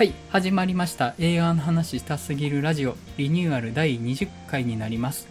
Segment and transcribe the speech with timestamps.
[0.00, 1.14] はい始まりました。
[1.18, 2.96] 映画の話したすぎるラジオ。
[3.18, 5.28] リニューアル第20回になります。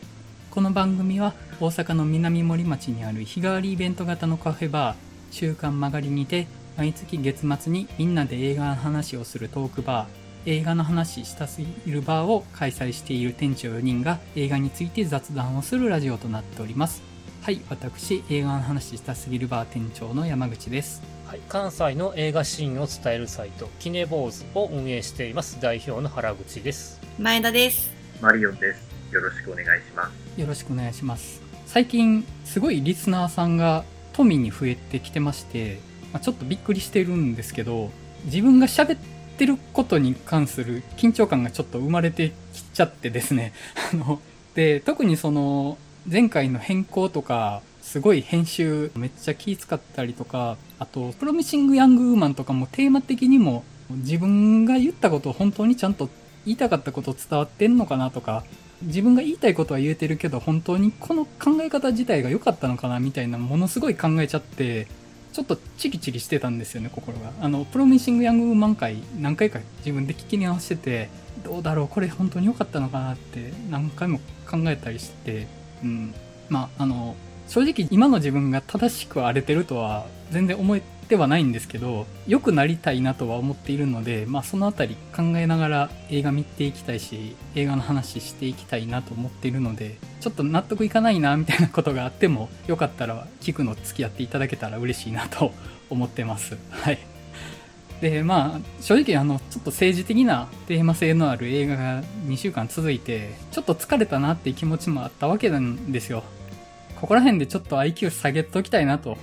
[0.52, 4.96] この番組は大阪の南森町にある日替わりイベント型のカフェバー
[5.32, 6.46] 週刊曲がりにて
[6.78, 17.02] 毎月月末にみんなで映画の話をするトークバー映画の話したすぎるバーを開催している店長4人が映画について雑談をするラジオとなっております。
[17.42, 27.92] はい私映画の話したすぎるバー店長の山口ですはい、関西の映画シーンを伝えるサイトキネボーズを運営しています代表の原口です前田です。
[28.22, 29.14] マリオンです。
[29.14, 30.42] よろしくお願いします。
[30.42, 35.80] よろしくお願いします最近すごいリスナーさんが富に増えてきてまして、
[36.12, 37.92] まあちょっとびっくりしてるんですけど
[38.26, 39.00] 自分が喋っ
[39.38, 43.54] てることに関する緊張感がちょっと生まれてきちゃってですね
[43.94, 44.20] あの
[44.56, 45.78] で特にその
[46.08, 56.10] 前回の変更とかすごい編集めっちゃ気使ったりとかあとプロミシング・ヤング・ウーマンとかもテーマ的にも自分が言ったことを本当にちゃんと
[56.46, 58.44] 言いたかったこと伝わってんのかなとか
[58.82, 64.88] 自分が言いたいことは言えてるけど本当にこの考え方自体が良かったのかなみたいなものすごい考えちゃって
[65.34, 67.32] ちょっとチキチキしてたんですよね心が。
[67.42, 71.10] あのプロミシング・ヤング・ウーマン回何回か自分で聞き直してて
[71.44, 75.48] どうだろうこれ本当に良かったのかなって何回も考えたりして
[75.84, 76.14] うん。
[76.50, 77.16] まああの
[77.50, 95.52] 正直今の自分が正しく荒れてるとは全然思ってはないんですけど良くなりたいなとは思っているので、まあ、そのあたり考えながら映画見ていきたいし映画の話していきたいなと思っているのでちょっと納得いかないなみたいなことがあってもよかったら聞くの付き合っていただけたら嬉しいなと
[95.90, 96.56] 思ってます。
[96.70, 97.19] はい。
[98.02, 106.24] でまあ正直あのちょっと政治的なテーマ性のある映画が2週間続いてちょっと疲れたなっていう気持ちもあったわけなんですよ。
[107.00, 109.18] ここら辺でちょっと IQ 下げときたいなと。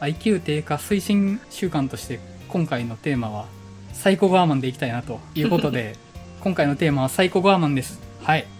[0.00, 3.46] IQ 低下推進習慣として今回のテーマは
[3.92, 5.96] サイコゴアマンでいきたいなということで
[6.40, 8.00] 今回のテーマはサイコゴアマンです。
[8.22, 8.53] はい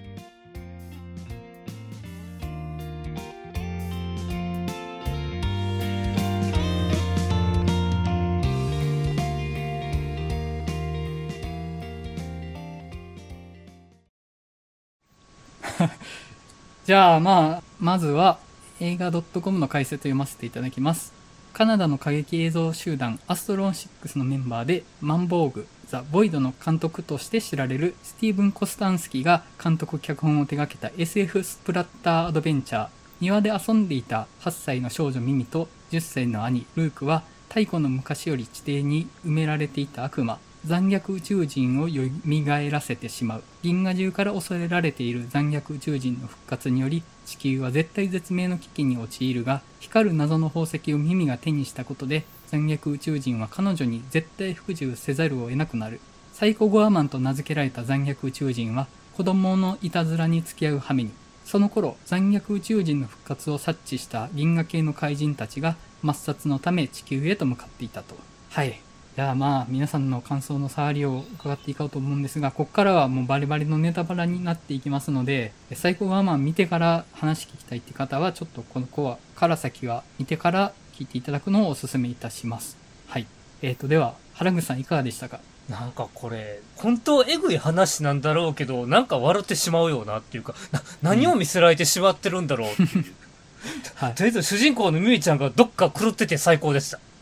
[16.85, 18.39] じゃあまあまずは
[18.79, 21.15] 映画 .com の解説を読ませていただきます。
[21.55, 40.39] カナダの過激映像集団アストロン6のメンバーでマンボーグザ・ボイドの監督として知られるスティーブン・コスタンスキーが監督脚本を手掛けた SF スプラッターアドベンチャー庭で遊んでいた8歳の少女ミミと10歳の兄ルークは太古の昔より地底に埋められていた悪魔。
[40.67, 43.43] 残虐宇宙人を蘇らせてしまう。
[43.63, 56.01] 銀河中から恐れられている残虐宇宙人の復活により地球は絶対絶命の危機に陥るが光る謎の宝石を耳が手にしたことで残虐宇宙人は彼女に絶対服従せざるを得なくなる。
[56.33, 58.87] サイコゴアマンと名付けられた残虐宇宙人は
[59.17, 61.11] 子供のいたずらに付き合う羽目に。
[61.45, 68.17] その頃残虐宇宙人の復活を察知した銀河系の怪人たちが抹殺のため地球へと向かっていたと
[68.51, 68.81] はい
[69.17, 82.77] じゃあまあ皆さんの感想の触りを伺っていこうと思うんですがここからはもうバリバリのネタバラになっていきますのでサイコガーマン見てから話聞きたいって方はちょっとこの子はから先は見てから聞いていただくのをお勧めいたします。
[83.07, 83.27] はい。
[83.63, 85.39] えーとでは原口さんいかがでしたか？
[85.69, 93.05] なんかこれ本当えぐい話なんだろうけどなんか笑ってしまうようなっていうかな何を見せられてしまってるんだろうっていう、
[93.95, 94.15] はい。
[94.15, 96.97] とりあえず主人公のミミちゃんがどっか狂ってて最高でした。
[96.97, 97.14] はい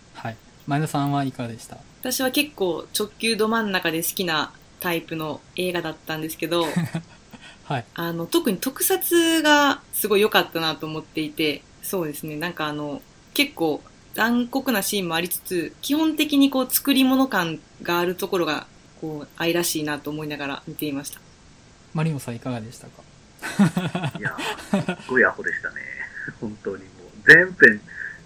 [0.67, 1.77] 前田さんはいかがでした？
[2.01, 6.67] 私は結構直球ど真ん中で好きなタイプの映画だったんですけど、
[7.65, 7.85] はい。
[7.95, 13.01] あの、特に特撮がすごい良かったなと思っていて、そうですね、なんかあの、
[13.35, 13.83] 結構
[14.15, 18.67] 残酷なシーンもありつつ、基本的にこう作り物感があるところが、
[19.01, 21.21] こう、愛らしいなと思いながら見ていました。
[21.95, 23.03] マリオさんいかがでしたか？
[24.19, 25.77] いやー、すっごいアホでしたね。
[26.41, 27.81] 本当にもう、全編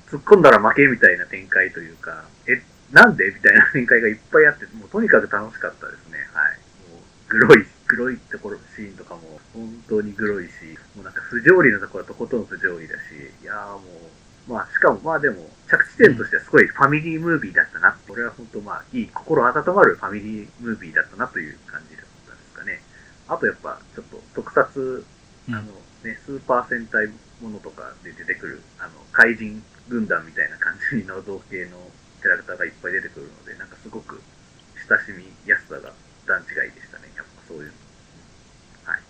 [0.07, 2.63] 突っ込んだら負けみたいな展開というか、え、
[2.93, 6.19] なんでみたいな展開がいっぱいあって、もうとにかく楽しかったですね。
[6.33, 6.59] はい。
[6.93, 13.83] もう、グロい、グロいところ、シーンとかも本当にグロいし、もうなんか不条理なところはとことん不条理だし、いやーも
[14.49, 17.97] う、まあしかもまあでも、着地点としてはすごいファミリームービーだったな。
[18.07, 22.81] これは本当まあ、いい、心温まるファミリームービーだったなという感じだったんですかね。
[23.27, 25.05] あとやっぱ、ちょっと特撮
[25.49, 25.63] あの
[26.03, 27.07] ね、スーパー戦隊
[27.41, 31.79] ものとかで出てくる、あの、怪人軍団みたいな感じの造形の
[32.21, 34.21] キャラクターがいっぱい出てくるので、なんかすごく
[34.89, 35.93] 親しみやすさが
[36.27, 37.13] 段違いでしたね。
[37.17, 37.73] やっぱそういうの。
[38.85, 39.01] はい。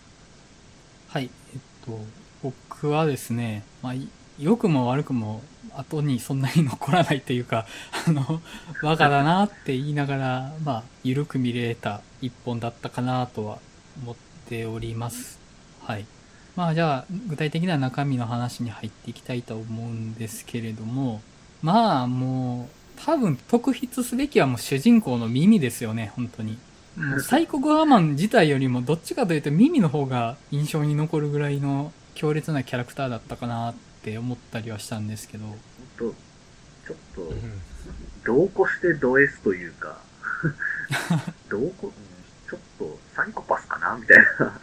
[1.09, 1.99] はい、えっと、
[2.43, 4.09] 僕はですね、まあ、い
[4.39, 5.43] 良くも悪くも
[5.75, 7.67] 後にそんなに残らないというか、
[8.07, 8.43] あの、
[8.83, 13.59] バカだなって言いながら、まあ、緩く見れた一本だったかなとは
[14.03, 14.17] 思っ
[14.49, 15.39] ております。
[15.83, 16.07] はい。
[16.57, 21.21] まあじゃあ、具体的な中身の話に入っていきたいと思うんですけれども、
[21.63, 26.59] まあもう、多分特筆すべきはもう主人公の耳ですよね、本当に。
[26.97, 35.45] もうサイコグアマン自体よりもどっちかというと耳の方が印象に残るぐらいの強烈なキャラクターだったかなって思ったりはしたんですけど。
[35.99, 37.33] ちょっと、
[38.25, 39.99] 同行してド S というか、
[41.51, 41.93] 同行、うん
[42.49, 44.61] ちょっとサイコパスかなみたいな。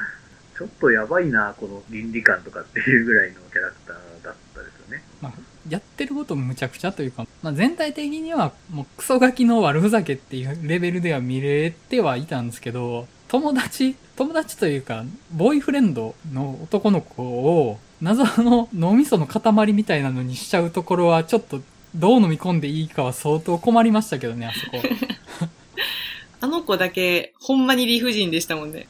[0.58, 5.04] ちょっとやばいな、この倫理観とかっていうぐらいのキャラクターだったですよね。
[5.22, 5.34] まあ、
[5.68, 21.62] やってることもむちゃくちゃというか、まあ、全体的にはもうクソガキの悪ふざけっていうレベルでは見れてはいたんですけど、友達、友達というか、ボーイフレンドの男の子を謎の脳みその塊みたいなのにしちゃうところはちょっと
[21.96, 24.78] どう飲み込んでいいかは相当困りましたけどね、あそこ。
[26.42, 28.88] あの子だけ、ほんまに理不尽でしたもんね。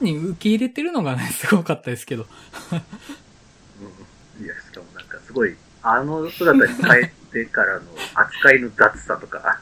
[0.00, 2.26] 人受け入れてるのがね、すごかったですけど。
[4.38, 4.44] うん。
[4.44, 7.82] いや、しかもなんかすごい、あの姿に帰ってからの
[8.14, 9.60] 扱いの雑さとか、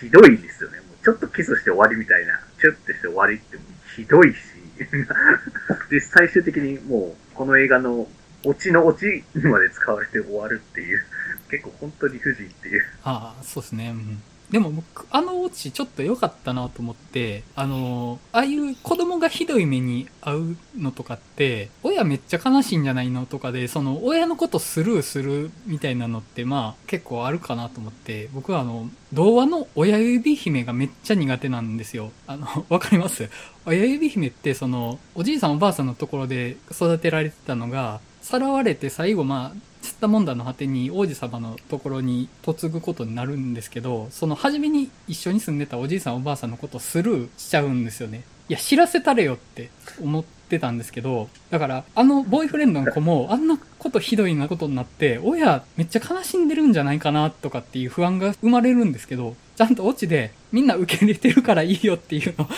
[0.00, 0.78] ひどいですよね。
[0.78, 3.58] もうちょっとキスして終わりみたいな、チュッてして終わりって
[3.96, 4.36] ひどいし。
[5.90, 8.08] で、最終的にもう、この映画の
[8.44, 11.04] オチのオチにまで使われて終わるっていう、
[11.50, 12.84] 結構本当に理不尽っていう。
[13.04, 13.90] ああ、そうですね。
[13.90, 14.22] うん。
[14.50, 32.12] でも僕、あのオチちょっと良かったなと思って、あの、ああいう子供がひどい目に遭うのとかって、親めっちゃ悲しいんじゃないのとかで、その親のことスルーするみたいなのって、まあ結構あるかなと思って、僕はあの、童話の親指姫がめっちゃ苦手なんですよ。
[32.26, 33.28] あの、 わかります？
[33.66, 39.58] 親指姫ってその、おじいさんおばあさんのところで育てられてたのが、さらわれて最後まあ、
[39.94, 48.24] 釣ったもんだの果てに王子様のところに嫁ぐことになるんですけど、その初めに一緒に住んでたおじいさんおばあさんのことをスルーしちゃうんですよね。
[48.48, 49.70] いや、知らせたれよって
[50.02, 62.48] 思ってたんですけど、だから、あのボーイフレンドの子もあんなことひどいなことになって、親めっちゃ悲しんでるんじゃないかなとかっていう不安が生まれるんですけど、ちゃんとオチでみんな受け入れてるからいいよっていうの、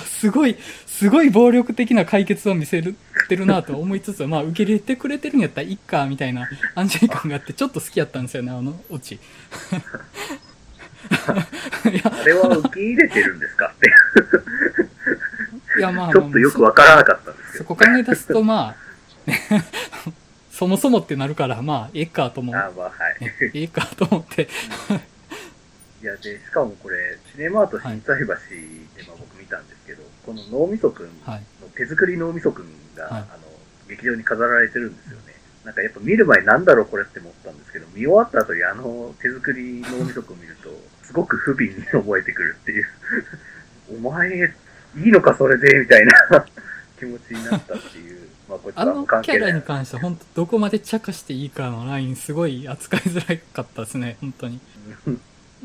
[0.00, 0.56] すごい、
[0.86, 9.14] すごい暴力的な解決を見せるってるなと思いつつ、まあ受け入れてくれてるんやったらいっか、みたいな安心感があってちょっと好きやったんですよね、あのオチ。
[9.14, 9.18] い
[11.96, 13.66] や、あれは受け入れてるんですか？
[13.66, 13.92] って。
[15.78, 17.64] いやまあ、ちょっとよくわからなかったんですけど。
[17.64, 18.76] そこ考え出すとま
[19.26, 19.40] あ、ね
[20.50, 22.54] そもそもってなるから、まあ、ええかと思う。
[22.54, 23.24] あまあ、はい。
[23.24, 24.48] ねええかと思って。
[26.04, 28.36] いや、で、しかもこれ、シネマート心斎橋で、
[29.08, 31.42] まあ僕見たんですけど、この脳みそくんはい。
[31.62, 33.48] の手作り脳みそくんが、はいあの、
[33.88, 35.32] 劇場に飾られてるんですよね。
[35.64, 40.68] なんかやっぱ見る前なんだろうこれって思ったんですけど、見終わった後にあの手作り脳みそくん見ると、
[41.02, 42.86] すごく不憫に思えてくるっていう。
[43.96, 46.12] お前、いいのかそれでみたいな
[47.00, 48.28] 気持ちになったっていう。
[48.46, 49.50] まあこあのキャラ。
[49.52, 54.60] に関しては本当どこまで茶化していいかのラインすごい扱いづらかったですね、本当に。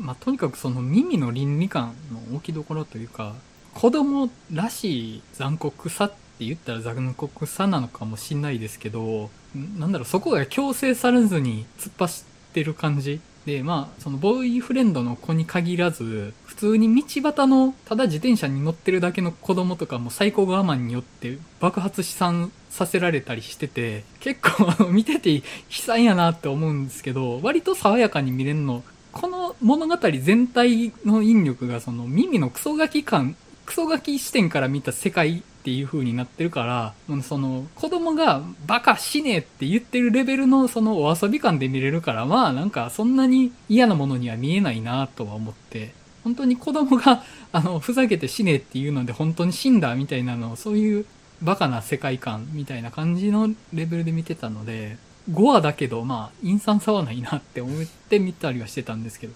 [0.00, 3.34] まあ、とにかくその耳の倫理観の置きどころというか、
[3.74, 9.30] 子供らしい残酷さって言ったら残酷さなのかもしんないですけど、
[9.78, 13.20] なんだろう、そこが強制されずに突っ走ってる感じ。
[13.46, 33.36] で、まあ、そのボーイフレンドの子に限らず、普通に道端のただ自転車に乗ってるだけの子供とかもサイコガーマンによって爆発飛散させられたりしてて、結構見てて悲惨やなって思うんですけど、割と爽やかに見れるのこの物語全体の引力がその耳のクソガキ感、
[33.66, 45.92] クソガキ視点から見た世界っていう風になってるから、その子供がバカ死ねって言ってるレベルのそのお遊び感で見れるから、まあなんかそんなに嫌なものには見えないなとは思って、
[46.24, 51.06] 本当に子供があのふざけて死ねっていうので本当に死んだみたいなのをそういう
[51.42, 54.98] バカな世界観みたいな感じのレベルで見てたので、
[55.30, 59.34] 5話だけど、まあ、陰惨さはないなって思って見たりはしてたんですけど。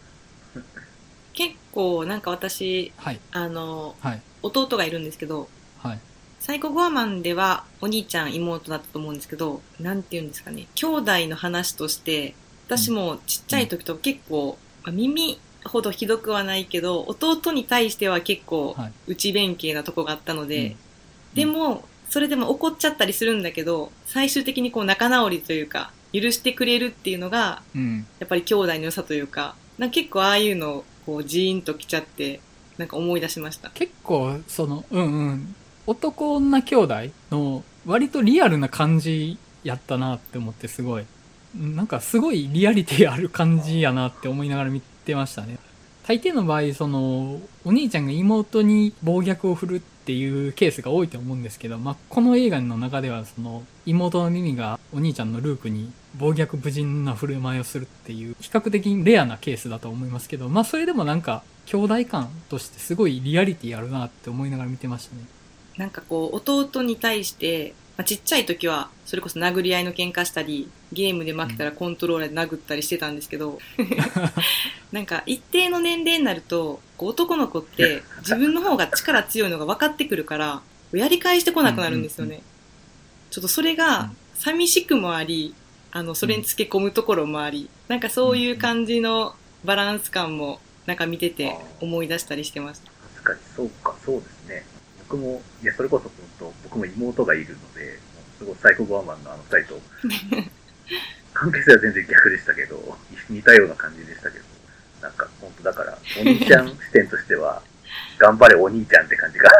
[1.32, 5.48] 結構なんか私、はい、あの、はい、弟がいるんですけど、
[5.78, 5.98] はい。
[6.40, 12.34] サイコゴアマンではお兄ちゃん妹だったと思うんですけど、なんて言うんですかね、兄弟の話として、
[12.66, 18.92] 私もちっちゃい時と結構、まあ耳ほどひどくはないけど、弟に対しては結構はい。
[19.08, 20.76] 内弁慶なとこがあったので、うん。
[21.34, 21.84] でも、
[22.14, 28.06] それでも怒っちゃったりするんだけど、最終的にこう仲直りというか、許してくれるっていうのが、うん。
[28.20, 32.38] やっぱり兄弟の良さというか、なんか結構ああいうの、こうジーンときちゃって、
[32.78, 33.70] なんか思い出しました。
[33.70, 35.54] 結構、その、うんうん。
[35.88, 36.94] 男女兄弟
[37.32, 41.04] の割とリアルな感じやったなって思ってすごい。
[41.56, 45.58] なんかすごいリアリティある感じやなって思いながら見てましたね。
[46.06, 65.22] 大抵の場合、その、お兄ちゃんが妹に暴虐を振るっていうケースが多いと思うんですけど、まあ、この映画の中では、その、妹のミミがお兄ちゃんのルークに暴虐無人な振る舞いをするっていう、比較的レアなケースだと思いますけど、まあ、それでもなんか、兄弟感としてすごいリアリティあるなって思いながら見てましたね。
[65.78, 73.58] なんかこう、弟に対して、まあ、ちっちゃい時は、それこそ殴り合いの喧嘩したり、ゲームで負けたらコントローラーで殴ったりしてたんですけど、
[74.90, 82.42] なんか一定の年齢になると、こう男の子って自分の方が力強いのが分かってくるから、やり返してこなくなるんですよね。
[83.30, 85.54] ちょっとそれが寂しくもあり、
[85.92, 89.34] あの、それにつけ込むところもあり、なんかそういう感じの
[89.64, 92.90] バランス感も、なんか見てて思い出したりしてました。
[93.22, 94.73] 確かにそうか、そうですね。
[95.08, 99.80] 僕も、いや、それこそ本当、僕も妹がいるので、もうすごいサイコゴアマンのあの二人と、
[101.34, 104.44] 関係性は全然逆でしたけど、似たような感じでしたけど、
[105.02, 107.62] なんか本当だから、お兄ちゃん視点としては、
[108.18, 109.50] 頑張れお兄ちゃんって感じが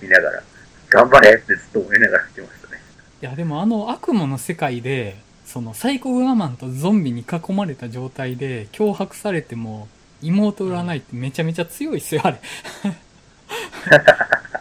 [0.00, 0.42] 見ながら、
[0.90, 2.80] 頑張れってずっと思いながら見てましたね。
[3.22, 5.16] いや、でもあの悪魔の世界で、
[5.46, 9.88] そのサイコグアマンとゾンビに囲まれた状態で脅迫されても
[10.22, 12.40] 妹売らないってめちゃめちゃ強いっすよ、あれ。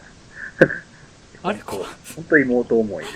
[1.44, 3.12] あれこう本当妹思いで。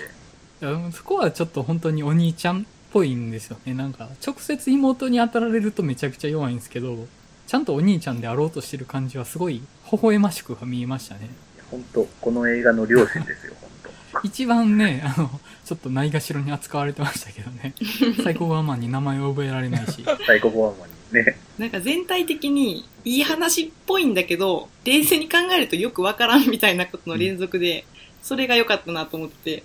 [0.60, 3.74] いやそこはちょっと本当にお兄ちゃんっぽいんですよね。
[3.74, 7.06] なんか、直接妹に当たられるとめちゃくちゃ弱いんですけど、
[7.46, 11.30] ちゃんとお兄ちゃんであろうとしてる感じはすごい微笑ましく見えましたね。
[11.70, 13.70] 本当この映画の両親ですよ、 本
[14.12, 15.30] 当一番ね、あの、
[15.64, 17.74] ちょっとないがしろに扱われてましたけどね。
[18.22, 20.04] サイコガーマンに名前を覚えられないし。
[20.26, 27.84] サイコゴアマンにね、なんか全体的にいい話っぽいんだけど、冷静に考えるとよくわからんみたいなことの連続で、
[28.22, 29.62] それが良かったなと思って、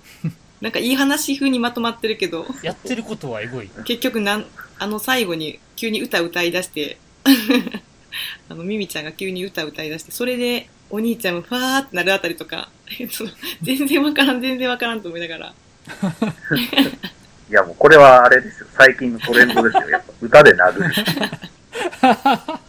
[0.62, 3.70] なんかいい話風にまとまってるけど、やってることはエゴい。
[3.86, 4.46] 結局なん、
[4.80, 6.98] あの最後に急に歌歌い出して、
[8.50, 12.70] あのミミちゃんが急に歌歌い出して、それでお兄ちゃんもファーってなるあたりとか、
[13.62, 15.54] 全然わからん全然わからんと思いながら、
[17.50, 20.94] いやもうこれはあれですよ、最近のトレンドですよ、やっぱ歌で殴る。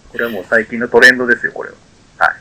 [0.09, 1.77] これはもう最近のトレンドですよ、これは。
[2.19, 2.35] はい。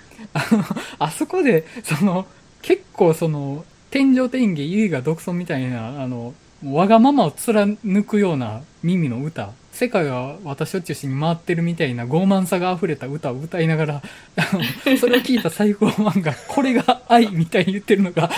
[1.00, 2.28] あそこで、その、
[2.64, 6.34] 結構その、天上天下、優雅独尊みたいな、あの、
[6.66, 9.52] わがままを貫くような耳の歌。
[9.74, 14.02] 世界は私を中心に回ってるみたいな傲慢さが溢れた歌を歌いながら、
[14.38, 14.42] あ
[14.90, 18.30] のそれを聞いた最高マンが、これが愛みたいに言ってるのが、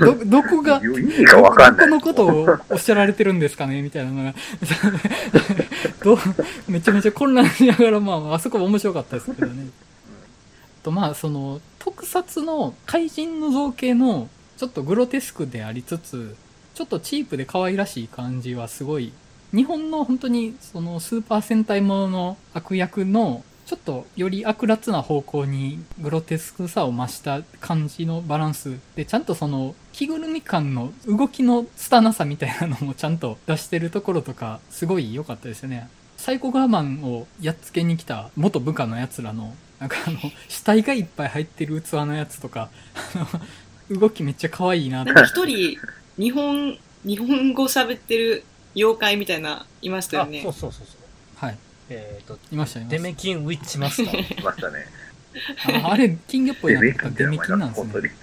[0.00, 0.80] ど、どこが。
[0.80, 4.34] どこのことをおっしゃられてるんですかねみたいなのが、
[6.02, 6.18] どう
[6.68, 9.68] めちゃめちゃ混乱しながら、まあ、あそこは面白かったですけどね。
[10.82, 16.34] と、まあ、その、特撮の怪人の造形の、ちょっとグロテスクでありつつ、
[16.72, 19.12] ちょっとチープで可愛らしい感じはすごい、
[19.54, 35.88] 日本の本当にそのスーパー戦隊ものの悪役のちょっとより悪辣な方向にグロテスクさを増した感じのバランスでちゃんとその着ぐるみ感の動きの拙さみたいなのもちゃんと出してるところとかすごい良かったですよね。
[36.16, 42.70] サイコガーマンをやっつけに来た元部下のやつらのなんかあの死体がいっぱい入ってる器のやつとか
[43.14, 43.36] あ
[43.90, 45.78] の動きめっちゃ可愛いなってなんか一人、
[46.16, 50.52] 日本、日本語喋ってる妖怪みたいな、いましたよあ、ねそう。
[50.54, 51.44] そうそうそう。
[51.44, 51.58] はい
[51.90, 54.40] えっ、と、いましたいましたデメキンウィッチマスター。
[54.40, 54.86] いましたね。
[55.84, 58.14] ああれ金魚っぽいなってキンって名前なデメキンなんです本当にね。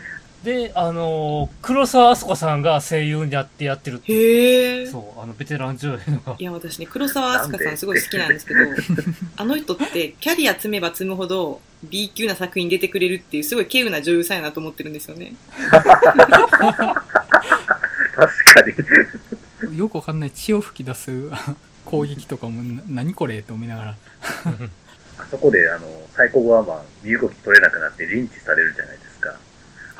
[0.43, 4.87] で、あのー黒沢明日子さんが声優にやってやってるっていうへえ。
[4.87, 6.35] そう、あの、ベテラン女優の。
[6.39, 8.59] いや、私ね、黒沢明日香さんすごい好きなんですけど、
[9.37, 15.33] あの人ってキャリア積めば積むほど B 級な作品に出てくれるっていうすごい稀有な女優さんやなと思ってるんですよね。
[15.69, 15.83] 確
[18.17, 18.63] か
[19.71, 19.77] に。
[19.77, 21.55] よくわかんない血を吹き出すあ
[21.85, 23.95] 攻撃とかもな何これって思いながら。
[25.19, 29.10] あそこで、あの、サイコゴアマン、身動き取れなくなってリンチされるじゃないですか。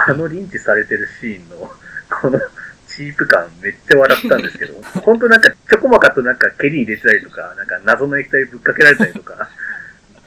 [0.08, 1.72] あのリンチされてるシーンの、
[2.10, 2.39] この、
[2.88, 9.50] チープ感めっちゃ笑ったんですけど、本当なんかちょこまかとなんか蹴り入れてたりとか、なんか謎の液体ぶっかけられたりとか、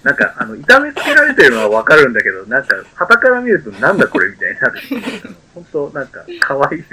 [0.03, 4.81] なんかあの、痛めつけられてるのはわかるんだけど、なんか、旗から見るとなんだこれみたいになる。
[5.55, 6.85] 本当なんか、可愛い。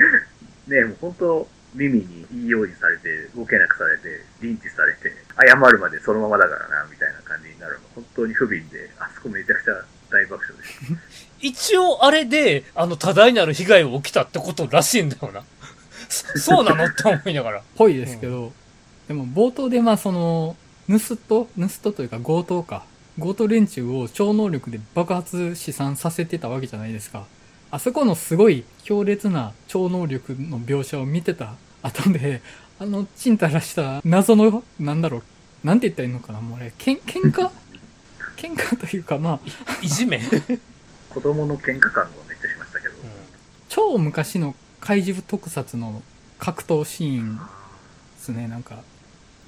[0.67, 7.79] ねもう本当耳にいいようにされて、動けなくされて、リンチされて、謝るまでそのままだからな、みたいな感じになるの。
[7.95, 11.10] 本当に不憫で、あそこめちゃくちゃ大爆笑でした。
[11.41, 15.43] 一応あれで、あの、多大なる被害を起きたってことらしいんだよな。
[16.09, 17.61] そ そうなのって思いながら。
[17.75, 18.51] ぽいですけど、
[19.07, 20.55] でも冒頭でまあその、
[20.87, 22.83] 盗人盗人というか強盗か。
[23.19, 27.25] 強盗連中を超能力で爆発試算させてたわけじゃないですか。
[27.69, 32.41] あそこのすごい強烈な超能力の描写を見てた後で、
[32.79, 35.19] あの、ちんたらした謎の、なんだろ
[35.63, 37.49] う、なんて言ったらいいのかな、もうあれ、けん、喧嘩？
[38.37, 39.39] 喧嘩というか、まあ、
[39.83, 40.19] いじめ、
[41.13, 42.93] 子供の喧嘩感がめっちゃしましたけど。
[43.69, 46.01] 超昔の怪獣特撮の
[46.39, 47.41] 格闘シーンで
[48.17, 48.77] すね、なんか。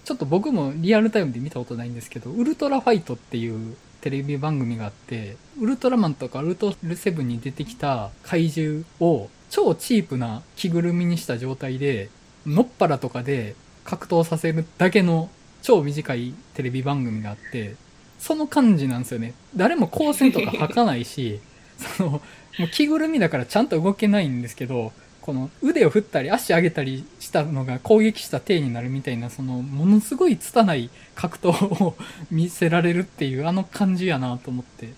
[0.04, 12.10] ちょっと僕もリアルタイムで見たことないんですけど、ウルトラファイトっていうテレビ番組があって、ウルトラマンとかウルトラセブンに出てきた怪獣を超チープな着ぐるみにした状態で、
[12.46, 13.56] のっぱらとかで
[13.86, 15.30] 格闘させるだけの
[15.62, 17.76] 超短いテレビ番組があって、
[18.20, 19.34] その感じなんですよね。
[19.56, 21.40] 誰も光線とか吐かないし、
[21.84, 22.22] その、も
[22.66, 31.96] う着ぐるみだからちゃんと動けないんですけど、この腕を振ったり足上げたりしたのが攻撃した体になるみたいな、そのものすごい拙い格闘を
[32.30, 34.90] 見せられるっていうあの感じやなと思って。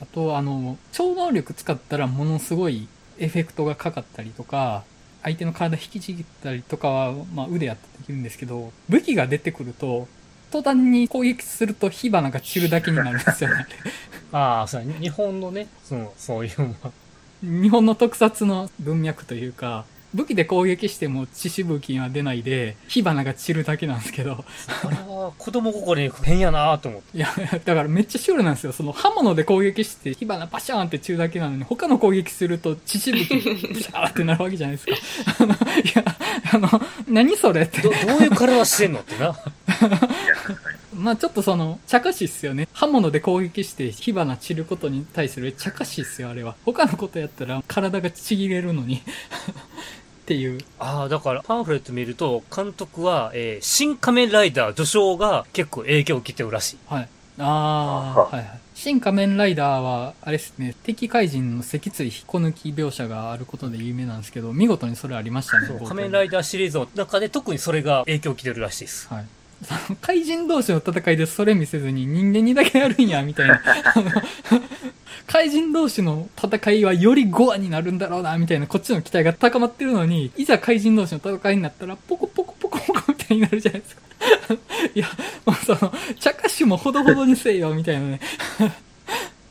[0.00, 2.86] あと、あの、超能力使ったらものすごい
[3.18, 4.84] エフェクトがかかったりとか、
[5.22, 10.06] 相手の体引きちぎったりとかは、まあ腕やってできるんですけど、武器が出てくると、
[10.50, 13.66] 途端に攻撃すると火花が散るだけになるんですよね。
[14.32, 16.74] ああ、そうや日本のね、そのそういう。
[17.42, 19.84] 日本の特撮の文脈というか、
[20.14, 24.44] 武器で攻撃しても致死武器は出ないで、火花が散るだけなんですけど、
[24.84, 27.16] あれは子供心に変やなと思って。
[27.16, 27.28] いや、
[27.64, 28.72] だからめっちゃシュールなんですよ。
[28.72, 35.44] その刃物で攻撃して火花パシャーンって散るだけなのに、他の攻撃すると致死武器、ピ シャーってなるわけじゃないですか。
[35.44, 35.56] あの、い
[35.94, 36.04] や、
[36.52, 37.90] あの、何それってど。
[37.90, 39.36] どういう体してんのってな。
[40.94, 42.68] まあちょっとその、茶化しっすよね。
[42.72, 46.56] 刃物で攻撃して火花散ることに対する茶化しっすよ、あれは。
[46.64, 49.02] 他のことやったら体がちぎれるのに。
[50.26, 50.58] っていう。
[50.80, 56.78] ああ、だからパンフレット見ると、監督は、えー新仮面ライダー序章が結構影響を受けてるらしい。
[56.86, 57.08] はい。
[57.38, 58.60] ああ、はいはい。
[58.74, 65.66] 新仮面ライダーは、あれですね、敵怪人の脊椎引っこ抜き描写があることで有名なんですけど、見事にそれありましたね。
[65.68, 69.06] そう仮面ライダーシリーズの中で特にそれが影響を受けてるらしいです。
[69.08, 69.24] はい。
[69.64, 73.62] そ の怪人同士の戦いでそれ見せずに人間にだけやるんや、みたいな。
[75.26, 84.02] 怪人同士の戦いはよりゴアになるんだろうな、みたいな、こっちの期待が高まってるのに、いざ怪人同士の戦いになったら、ポコポコポコポコみたいになるじゃないですか。
[84.94, 85.08] いや、
[85.44, 88.20] もうその、茶化しもほどほどにせえよ、みたいなね。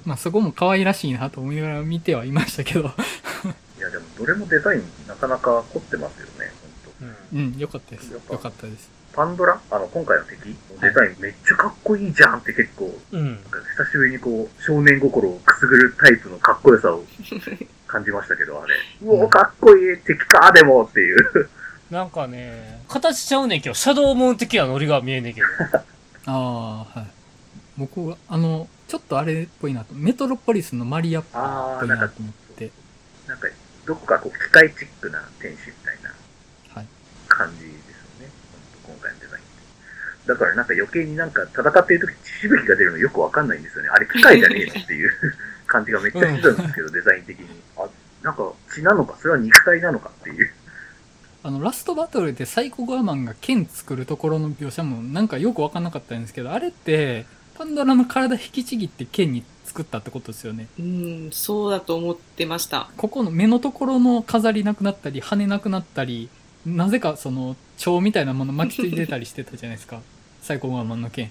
[0.05, 2.81] まあそこも可愛らしいなと思いながら見てはいましたけど。
[2.81, 2.83] い
[3.81, 6.51] や、でもどれもデザインなかなか凝ってますよね、
[6.93, 6.93] 本
[7.31, 8.11] 当うんうん、よかったです。
[8.11, 8.94] よかったです。
[9.15, 13.25] パンドラあの、今回の敵デザインめっちゃかっこいいじゃんって結構、うん。
[13.25, 17.03] なんか久しぶりにこう、少年心をくすぐるタイプのかっこよさを
[17.87, 18.75] 感じましたけど、あれ。
[19.01, 21.49] うお、かっこいい敵かでもっていう。
[21.89, 25.47] なんかね、形ちゃうねんけど、シャドウムーン的なノリが見えんねんけど。
[26.27, 27.07] ああ、はい。
[27.77, 32.71] 僕は、あの、ちょっとあれっぽいなと、メトロポリスのマリアっぽいなんかなと思って。
[33.27, 33.47] なんか、
[33.85, 36.09] どこかこう、機械チックな天使みたいな
[36.73, 36.87] はい。
[37.27, 37.73] 感じですよ
[38.21, 38.31] ね。
[38.51, 39.53] 本当今回のデザインって。
[40.25, 43.89] だからなんか余計になんか戦っている時血しぶきが出るのよくわかんないんですよね。
[43.89, 45.11] あれ機械じゃねえのっていう
[45.67, 47.47] 感じがめっちゃしてたんですけど、デザイン的に。
[47.77, 47.87] あ、
[48.23, 50.51] なんか血なのか、それは肉体なのかっていう。
[51.43, 60.67] あの、ラストバトルでサイコゴアマンが剣作るところの描写もなんかよくわかんなかったんですけど、あれって、パンドラの体引きちぎって剣に作ったってことですよね。
[60.79, 62.89] うん、そうだと思ってました。
[62.97, 66.29] ここの目のところの飾りなくなったり、羽なくなったり、
[66.65, 70.01] なぜかその、蝶みたいなもの巻きついてたりしてたじゃないですか。
[70.45, 71.25] サイコゴアマンの剣。
[71.25, 71.29] い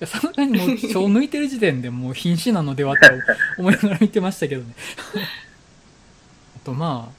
[0.00, 3.08] や、さすがにもう、蝶抜いてる時点でもう瀕死なのではと
[3.56, 4.74] 思いながら見てましたけどね。
[6.56, 7.12] あとまあ、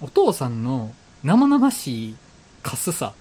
[0.00, 0.92] お父さんの
[1.22, 2.16] 生々しい
[2.64, 3.12] カスさ。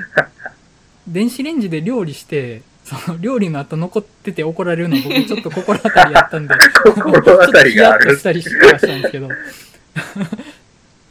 [1.06, 8.50] 電子レンジで料理して、その料理の後残ってて怒られるの僕ちょっと心当たりやったんで、心当たりがあるちょっとヒヤッとし。
[8.50, 9.28] たりしてましたんですけど。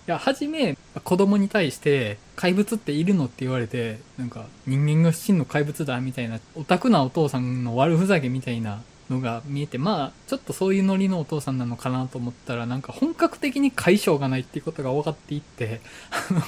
[0.10, 16.48] いや、はじめ、子供に対して、怪物っているのって言われて、なんか、人間が真の怪物だ、みたいな、オタクなお父さんの悪ふざけみたいなのが見えて、まあ、ちょっとそういうノリのお父さんなのかなと思ったら、なんか本格的に解消がないっていうことが分かっていって、あの、フ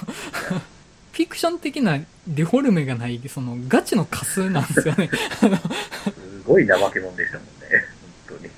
[1.17, 5.07] ィクション的なデフォルメがない、その、ガチのカスなんですよね。
[5.13, 7.85] すごい怠け者でしたもんね。
[8.27, 8.51] 本当に。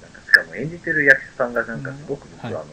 [0.00, 2.64] なんかしかも演じてる役者さんがなんかすごく僕、はいあの、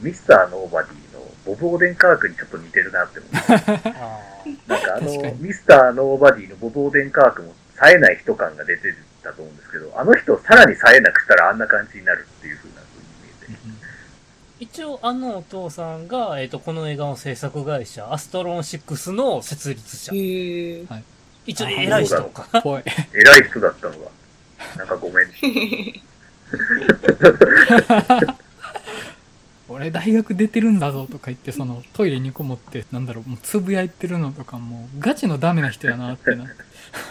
[0.00, 3.88] ミスターノーバディのボブ・オーデンカークにちょっと似てるなって思って。
[3.90, 4.30] あ
[4.66, 14.64] なんかあ確かの、にミスターノーバディのボブ・オーデンカークも冴えない人感が出てたと思うんですけど、あの人をさらに冴えなくしたらあんな感じになるっていう風な風に見えて。
[14.64, 20.12] 一応、あのお父さんが、えっ、と、この映画の制作会社、アストロン6の設立者。
[20.14, 20.84] へえ。
[21.46, 22.62] 一応、偉い人かな。
[22.62, 22.82] ぽい。
[23.14, 24.10] 偉い人だったのが。
[24.76, 25.26] なんかごめん。
[29.90, 36.54] 大学出てるんだぞとか言って、そのトイレにこもって、なんだろう、もうつぶやいてるのとかもうガチのダメな人やなってなって。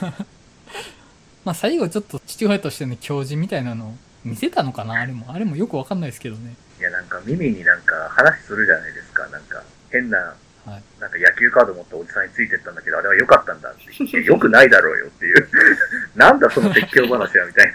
[1.46, 5.26] まあ最後ちょっと父親としての教示みたいなのを見せたのかなあれも。
[5.30, 6.56] あれもよくわかんないですけどね。
[6.80, 9.28] いや、なんか耳になんか話するじゃないですか。
[9.28, 10.84] なんか変な、はい。
[11.00, 15.50] なんか野球カード持ったおじさんについてったんだけど、あれは良かったんだって言って、良くないだろうよっていう。
[16.16, 17.74] なんだその説教話はみたい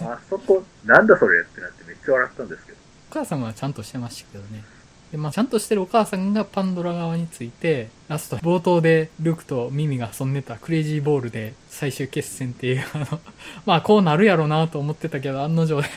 [0.00, 0.12] な。
[0.12, 2.78] あそこ、なんだそれってなってめっちゃ笑ったんですけど。
[3.10, 4.64] お母さんはちゃんとしてましたけどね。
[5.12, 13.20] で、まあ、ちゃんとしてるお母さんがパンドラ側について、ラスト冒頭でルークとミミが遊んでたクレイジーボールで最終決戦っていう、あの、
[13.64, 15.88] まあ、こうなるやろうなと思ってたけど、案の定で、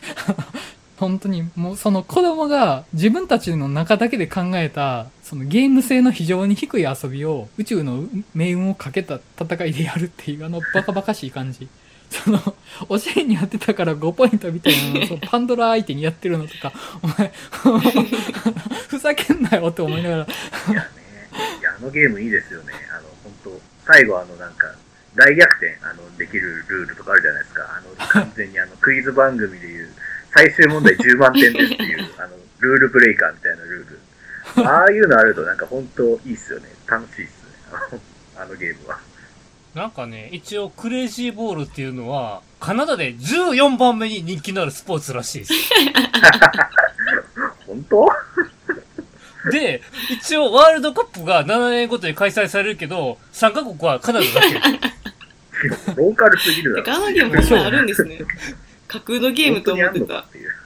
[0.97, 8.03] 本当にもうその子供が自分たちの中だけで考えた、そのゲーム性の非常に低い遊びを宇宙の
[8.35, 11.69] 命運をかけた戦いでやるっていうあのバカバカしい感じ。
[12.09, 12.55] その、
[12.87, 17.31] お尻に当てたから5ポイントみたいなのを そのパンドラ相手にやってるのとか、お前、
[18.87, 20.27] ふざけんなよって思いながら、い
[20.73, 20.87] やね、
[21.59, 22.73] いや、あのゲームいいですよね。
[22.91, 24.67] あの、本当最後あのなんか、
[25.15, 27.63] 大逆転、あの、できるルールとかあるじゃないですか。
[27.63, 29.89] あの、完全にあの、クイズ番組でいう、
[30.33, 33.99] 最終問題10万点ですっていう、 あの、ルールブレイカーみたいなルール。
[34.57, 36.69] ああいうのあるとなんか本当いいっすよね。
[36.87, 37.49] 楽しいっすね。
[37.71, 38.01] あの
[38.43, 38.99] あのゲームは。
[39.79, 45.53] なんかね、一応クレイジーボールっていうのは、カナダで14番目に人気のあるスポーツらしいです。
[47.65, 48.09] 本当？
[49.49, 55.95] で、一応ワールドカップが7年ごとに開催されるけど、参加国はカナダだけ。
[55.95, 56.85] ローカルすぎるだろ。
[56.85, 58.19] ガーナゲームこんなんあるんですね。
[58.89, 60.25] 架空のゲームと思ってた。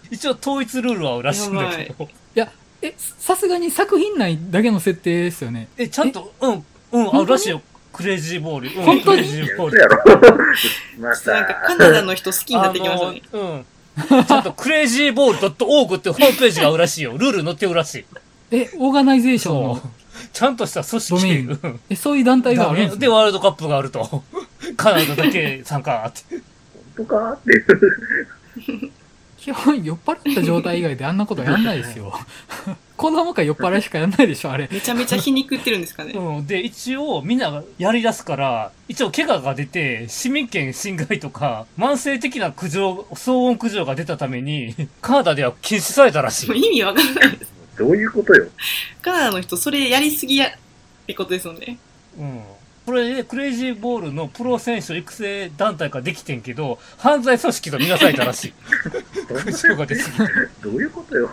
[0.10, 2.06] 一応統一ルールはあるらしいんだけど。
[2.06, 5.67] いや、え、さすがに作品内だけの設定ですよね。
[5.78, 7.62] え、ちゃんと、うん、うん、あるらしいよ。
[7.93, 8.69] クレイジーボール。
[8.69, 9.21] うん、本当に？
[9.21, 9.77] クレイジーボール。
[9.77, 10.03] 嘘やろ。
[10.99, 11.77] まなんかカた。
[11.77, 13.21] ナダの人好きになってきましたね。
[13.32, 13.65] うん。
[14.25, 17.15] ちゃんとクレイジーボール .org ってホームページがあるらしいよ。
[17.17, 18.06] ルール載ってるらしい。
[18.51, 19.82] え、 organization の、。
[20.32, 21.77] ちゃんとした組織。
[21.91, 23.13] え、そういう団体があるんですで、ね。
[23.13, 24.23] ワールドカップがあると。
[24.75, 26.41] カナダだけ参加って。
[26.97, 27.34] 本当か？
[27.34, 28.91] っていう。
[29.43, 32.13] 基本酔っ払った状態以外であんなことやんないですよ。
[32.95, 34.69] 子供か酔っ払いしかやんないでしょ、あれ。
[34.71, 36.13] めちゃめちゃ皮肉ってるんですかね。
[36.15, 36.47] うん。
[36.47, 46.67] で、一応、みんながやり出すから、一応、怪我が出て、市民権侵害とか、慢性的な苦情、騒音苦情が出たために、カナダでは禁止されたらしい。
[46.67, 47.51] 意味わからないです。
[47.77, 48.47] どういうことよ。
[49.01, 50.51] カナダの人、それやりすぎやっ
[51.06, 51.77] てことですよね。
[52.17, 52.41] うん。
[52.86, 58.54] これで、クレイジーボールのプロ選手育成団体ができてんけど、犯罪組織とみなされたらしい。
[59.30, 60.24] ど う苦情が出すぎて。
[60.63, 61.32] どういうことよ。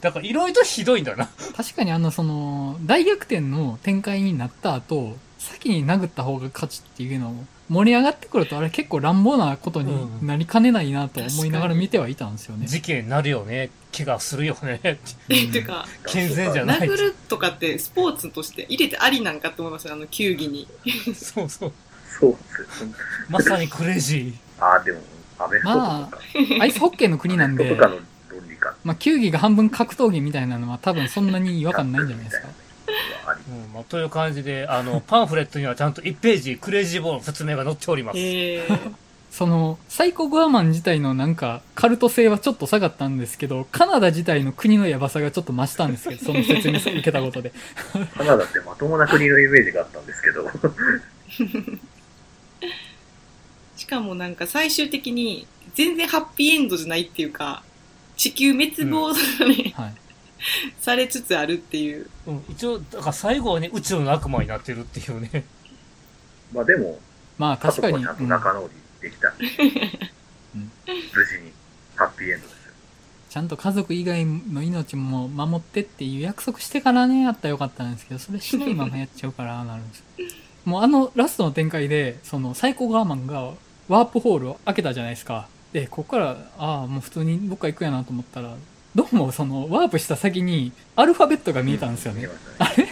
[0.00, 1.28] だから、いろいろひどいんだな。
[1.56, 12.66] 確かにあの、その、大逆転の展開になった後、先に殴った方が勝ちっていうのを盛り上がってくると、あれ結構乱暴なことになりかねないなと思いながら見てはいたんですよね。
[12.66, 13.70] 事件になるよね。
[13.96, 14.80] 怪我するよね。
[14.82, 14.96] え、っ
[15.28, 16.80] ていうか、健全じゃない。
[16.80, 20.68] 殴るとかってスポーツとして入れてありなんかって思いますよ、あの球技に。
[21.14, 21.72] そうそう。
[22.20, 22.36] そう。
[23.28, 25.00] まさにクレイジああ、でも、
[25.38, 26.18] アメフトとかか。
[26.60, 28.00] アイスホッケーの国なんでアメフト、とかの
[28.40, 28.74] 論理か。
[28.84, 32.48] まあ、球技が半分格闘技みたいなのは多分そんなに違和感ないんじゃないですか。
[33.26, 33.66] ありー。
[33.66, 38.18] うん、まあ、という感じで、あの、 パンフレットにはちゃんと1ページ、クレイジーボールの説明が載っております。
[38.18, 38.94] へー。
[39.30, 47.52] その、サイコグアマン自体のなんか、カルト性はちょっと下がったんですけど、カナダ自体の国のヤバさがちょっと増したんですけど、その説明受けたことで。
[48.16, 50.50] カナダってまともな国のイメージがあったんですけど。
[53.76, 57.62] しかもなんか最終的に全然ハッピーエンドじゃないっていうか、
[58.16, 59.94] 地球滅亡、ねはい。
[60.80, 62.08] されつつあるっていう。
[62.26, 65.44] うん、一応、だから最後はね、宇宙の悪魔になってるっていうね。
[66.52, 66.98] まあでも、
[67.38, 68.68] まあ家確かに、ちゃんとうん仲直
[69.00, 69.32] りできたう
[70.58, 71.52] ん無事に
[71.96, 72.72] ハッピーエンドですよ。
[73.30, 80.04] ちゃんと家族以外の命も守ってっていう約束してからね、やったらよかったんですけど、それしないままやっちゃうから、なるんですよ。
[80.64, 83.52] もうあのラストの展開で、そのサイコガーマンが
[83.88, 85.48] ワープホールを開けたじゃないですか。
[85.72, 88.54] で、ここから、ああ、もう普通にどっか行くやなと思ったら、
[88.96, 92.28] どうもそのワープした先にアルファベットが見えたんですよね見え。
[92.28, 92.40] まし
[92.76, 92.88] たね。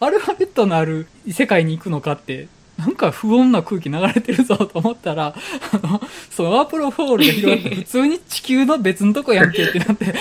[0.00, 0.08] あれ？
[0.08, 5.34] アルファベットのある世界に行くのかって、なんか不穏な空気流れてるぞと思ったら、
[5.72, 10.14] あの、そのワープロフォールが広がって、普通に地球の別のとこやんけってなって、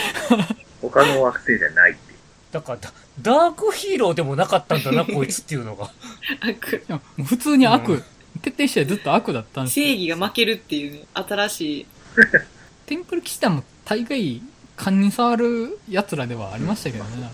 [0.82, 2.18] 他の惑星じゃないっていう。
[2.52, 5.92] だからダ、ダークヒーローでもなかったんだな、こいつっていうのが。
[6.42, 6.84] 悪
[7.24, 8.04] 普通に悪、うん
[8.42, 11.86] 徹底してずっと悪だったんですよ正義が負けるっていうね、新しい。
[12.86, 14.42] テンプル騎士団も大概
[14.76, 17.32] 勘に触る奴らではありましたけどね。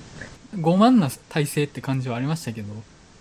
[0.56, 2.68] 傲慢な体制って感じはありましたけど、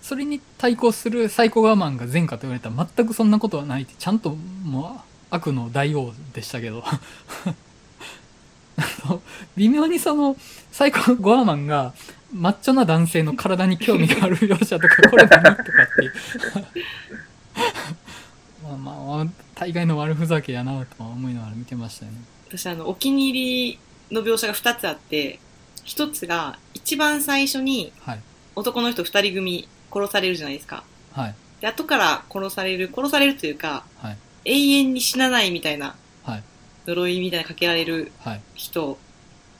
[0.02, 6.84] それに対抗するサイコガーマンが前科と言われたら全くそんなことはないって、ちゃんともう悪の大王でしたけど。
[9.56, 10.36] 微妙にその、
[10.72, 11.92] サイコゴアマンが、
[12.32, 15.64] マッチョな男性の体に興味がある描写とか、これ何とかって。
[18.62, 22.18] まあまあ、大概の悪ふざけやなとは思いながら見てましたよね。
[22.48, 23.78] 私あの、お気に入り
[24.10, 25.38] の描写が2つあって、
[25.86, 28.20] 1つが、一番最初にはい。
[28.56, 30.84] 男の人2人組殺されるじゃないですか。
[31.12, 31.34] はい。
[31.60, 34.18] で、後から殺される、殺されるというか、はい。
[34.44, 35.94] 永遠に死なないみたいな、
[36.24, 36.42] はい。
[36.86, 38.40] 呪いみたいなかけられるはい。
[38.54, 38.98] 人。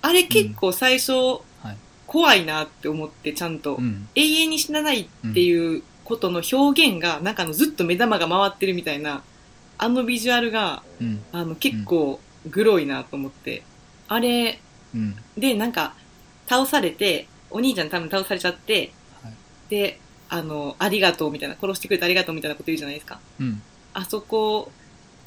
[0.03, 1.39] あれ結構最初、は
[1.73, 1.77] い。
[2.07, 3.77] 怖いなって思って、ちゃんと。
[3.77, 4.09] うん。
[4.15, 9.23] 永遠に死なないっていうことの表現が、なんかあのずっと目玉が回ってるみたいな、
[9.79, 11.23] あのビジュアルが、うん。
[11.33, 13.63] あの結構グロいなと思って。
[14.11, 14.59] あれ、
[14.93, 15.17] うん。
[15.39, 15.95] で、なんか、
[16.49, 18.93] 倒されて、お兄ちゃん多分倒されちゃって、
[19.23, 19.33] はい。
[19.71, 23.21] で、あの、ありがとうみたいな、殺してくれてありがとうみたいなこと言うじゃないですか。
[23.39, 23.63] うん。
[23.95, 24.73] あそこ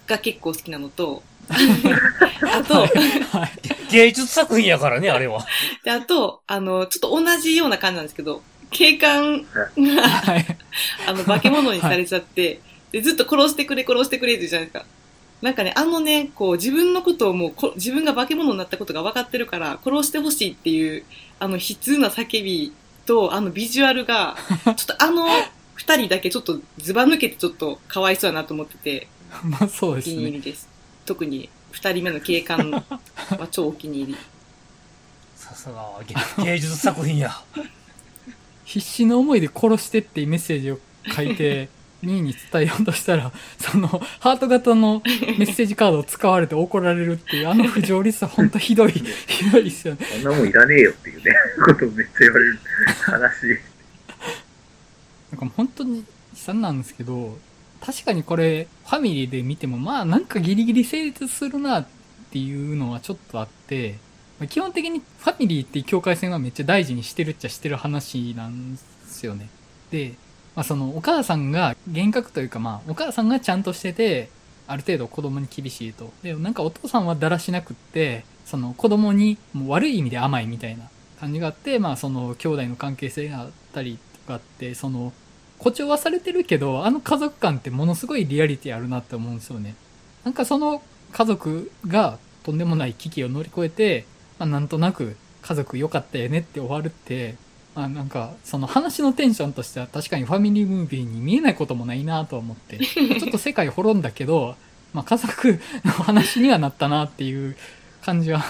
[0.06, 2.92] が結構好きなのと、 あと、はい。
[3.90, 5.46] 芸術作品やからね、あれは。
[5.86, 9.46] で、あと、あの、ちょっと同じような感じなんですけど、警官
[9.78, 10.46] が、はい。
[11.08, 12.60] あの、化け物にされちゃって、
[12.92, 14.86] で、ずっと殺してくれ、殺してくれって言うじゃないですか。
[15.44, 21.04] なんかね、あのね、こう、自分のことをもうこ、自分が化け物になったことが分かってるから、殺してほしいっていう、
[21.38, 22.72] あの、悲痛な叫び
[23.06, 25.28] と、あの、ビジュアルが、 ちょっとあの、
[25.76, 29.10] 二人だけちょっとずば抜けてちょっとかわいそうだなと思ってて、
[29.44, 30.16] まあそうお気ですね。
[30.16, 30.70] に入りです。
[31.06, 32.72] 特に、二人目の警官
[33.32, 34.18] は超お気に入り。
[35.36, 36.16] さすが芸
[36.52, 37.44] 芸術作品や。
[38.64, 40.80] 必死の思いで殺してっていうメッセージを
[41.14, 41.68] 書いて、
[42.04, 50.06] 2位に伝えようとしたら、その、ハート型のメッセージカードを使われて怒られるっていう、あの不条理さ、ほんとひどい、ひどいですよね。
[50.06, 51.32] そんなもんいらねえよっていうね、
[51.66, 52.60] ことをめっちゃ言われる。
[53.08, 53.74] 悲しい。
[55.32, 56.04] なんかもう本当に悲
[56.36, 57.38] 惨なんですけど、
[57.82, 61.88] 確かにこれ、ファミリーで見ても、まあなんかギリギリ成立するなっ
[62.32, 63.96] ていうのはちょっとあって、
[64.40, 69.50] まあ基本的にファミリーっていう境界線はめっちゃ大事にしてるっちゃしてる話なんですよね。
[69.92, 70.14] で、
[70.56, 74.30] まあそのお母さんが厳格というかまあお母さんがちゃんとしてて、
[74.68, 76.12] ある程度子供に厳しいと。
[76.24, 80.90] で、なんかお父さんはだらしなくって、その子供にもう悪い意味で甘いみたいな
[81.20, 85.12] 感じがあって、まあその兄弟の関係性があったりとかって、その
[85.58, 89.76] 誇張はされてるけど、あの家族感ってものすごいリアリティあるなって思うんですよね。
[90.24, 94.06] なんかその家族がとんでもない危機を乗り越えて、
[94.40, 97.36] まあなんとなく家族良かったよねって終わるって、
[97.76, 104.56] まあなんかその話のテンションとしては確かにファミリームービーに見えないこともないなとは思って、 ちょっと世界滅んだけど、
[104.94, 107.56] まあ家族の話にはなったなっていう
[108.04, 108.44] 感じは。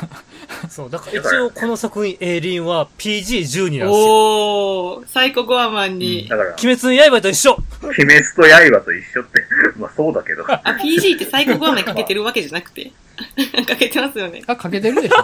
[0.70, 3.88] そう、だから一応この作品、エイリンは PG12 なんですよ。
[3.88, 9.46] おー、サイコゴアマンに、だから、鬼滅の刃と一緒鬼滅と刃と一緒って、
[9.80, 10.44] まあそうだけど。
[10.52, 12.92] あ、PG ってサイコゴアマンにかけてるわけじゃなくて。
[13.68, 14.42] かけてますよね。
[14.48, 15.16] あ、かけてるでしょ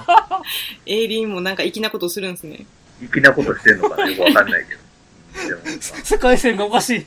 [0.85, 2.65] エイリンもなんか粋なことするんですね。
[3.07, 4.79] 粋なことしてんのかなよくわかんないけど。
[6.03, 7.05] 世界線がおかしい。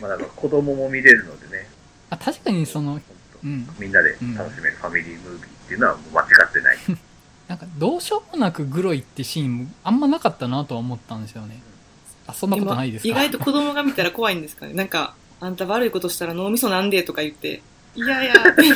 [0.00, 1.68] まあ、まあだから子供も見れるのでね、
[2.10, 3.00] あ、確かにその、
[3.44, 3.68] うん。
[3.78, 6.78] みんなで楽しめるファミリームービーっていうのはもう間違ってない。
[7.48, 11.60] なんかどうしようもなくグロいってシーンもあんまなかったなとは思ったんですよね。
[12.26, 13.08] あ、そんなことないですか？
[13.08, 14.72] 意外と子供が見たら怖いんですかね。
[14.76, 17.62] なんか、あんた悪いことしたら脳みそなんでとか言って、
[17.94, 18.64] いやいやって。
[18.64, 18.68] い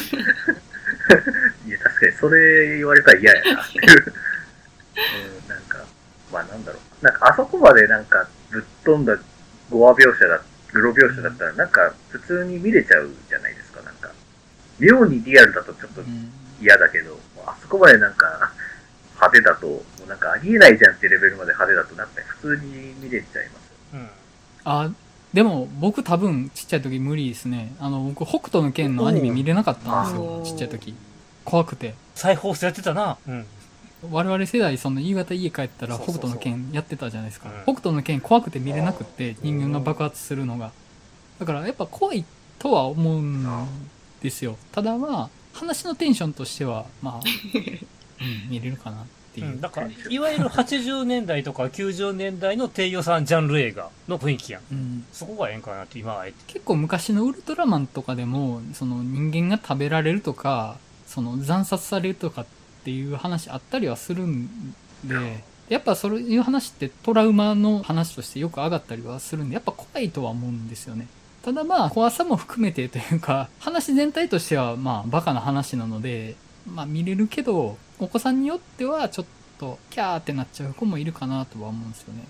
[1.70, 3.84] や、確かにそれ言われたら嫌やなっていう。
[3.84, 5.61] うん、なんか、
[6.32, 7.04] まあなんだろう。
[7.04, 9.16] なんかあそこまでなんかぶっ飛んだ
[9.70, 10.40] ゴア描写だ、
[10.72, 14.10] グロ描写だったらなんか普通に見れちゃうじゃないですか、なんか。
[14.78, 16.32] 妙にリアルだとちょっとうん。
[16.60, 18.52] 嫌だけど、あそこまでなんか
[19.14, 23.72] 派手だと、もうなんかありえないじゃんってレベルまで派手だとなんか普通に見れちゃいます。
[23.94, 24.08] うん。
[24.64, 24.90] あ、
[25.32, 27.74] でも僕多分ちっちゃい時無理ですね。
[27.80, 30.94] あの、僕北斗の拳のアニメ見れなかったんですよちっちゃい時。
[31.44, 31.94] 怖くて。
[32.14, 33.16] 再放送やってたな。
[33.26, 33.46] うん。
[34.10, 37.62] 我々世代、その夕方家帰ったら北斗の拳やってたじゃないですかうん。
[37.62, 40.72] 北斗の拳怖くて見れなくって人間が爆発するのが。
[41.38, 42.24] だからやっぱ怖い
[42.58, 43.46] とは思うん
[44.20, 44.56] ですよ。
[44.72, 47.20] ただまあ、話のテンションとしては、まあ、
[48.20, 49.50] うん、見れるかなっていうう。
[49.50, 54.62] ん、だから、いわゆる80年代とか90年代の低予算ジャンル映画の雰囲気やん。
[54.70, 56.38] うんそこがええんかなって今はあえて。
[56.46, 62.46] 結構昔のウルトラマンとかでも、その人間が食べられるとか、その惨殺されるとかっ
[62.84, 64.48] ていう話あったりはするん
[65.04, 71.06] で、やっぱそういう話ってトラウマの話としてよく上がったりはするんで、やっぱ怖いとは思うんですよね。
[71.42, 79.26] ただまあ、怖さも含めてというか、話全体としてはまあ、バカな話なので、まあ見れるけど、お子さんによってはちょっ
[79.58, 82.24] と、キャーってなっちゃう子もいるかなとは思うんですよね。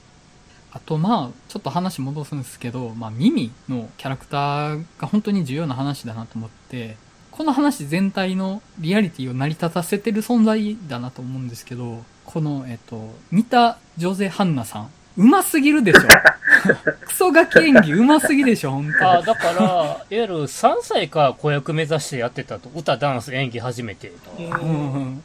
[0.75, 6.97] あとまあ、ちょっと話戻すんですけど、まあ、ミミのキャラクターが本当に重要な話だなと思って、
[7.43, 14.91] ここの話全体のリアリティを成り立たせてる存在だなと思うんですけど、この、えっと、似たジョゼ・ハンナさん。
[15.17, 16.03] うますぎるでしょ
[17.05, 22.71] クソガキ演技うますぎでしょ本当ああ、だから、いわゆる3歳から子役目指してやってたと。
[22.77, 24.41] 歌、ダンス、演技始めてと。
[24.41, 25.23] へうんうーん。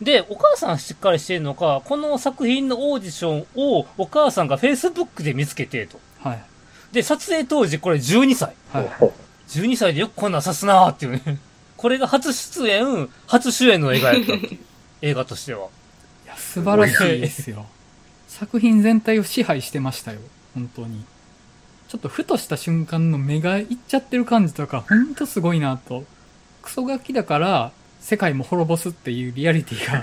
[0.00, 6.00] で、お母さんしっかりしてるのか、この作品のオーディションをお母さんが Facebook で見つけてと。
[6.26, 6.42] はい。
[6.92, 8.54] で、撮影当時これ12歳。
[8.72, 8.88] はい。
[8.98, 9.12] ほ
[9.48, 11.38] 12歳でよくこんなんさすなーっていうね。
[11.78, 14.32] これが初出演、初主演の映画やった。
[15.00, 15.68] 映画としては。
[16.24, 17.66] いや、素晴らしいですよ。
[18.26, 20.18] 作品全体を支配してましたよ。
[20.54, 21.04] 本当に。
[21.86, 26.04] ちょっとふとした瞬間の目がいっちゃってる感じとか、ほんとすごいなと。
[26.62, 30.02] クソガキだから、世界も滅ぼすっていうリアリティが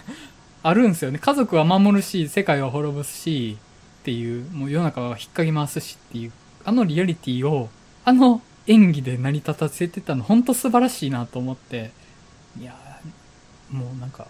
[0.62, 1.18] あるんですよね。
[1.18, 3.56] 家族は守るし、世界は滅ぼすし、
[4.02, 6.32] っていう、もう世の中は引っかき回すしっていう、
[6.66, 7.70] あのリアリティを、
[8.04, 11.92] あの演技で成り立たせてたの、ほんと素晴らしいなと思って、
[12.60, 14.28] いやーもうなんか、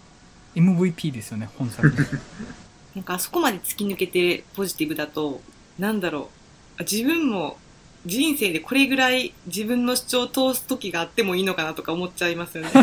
[0.55, 2.05] MVP ですよね、本作品。
[2.97, 5.41] なんかあそこまで突き抜けてポジティブだと、
[5.79, 6.31] なんだろ
[6.79, 6.83] う。
[6.83, 7.59] あ自分も
[8.07, 12.71] 人生でこれぐらい自分の主張を通す時があってもいいのかなとか思っちゃいますよね。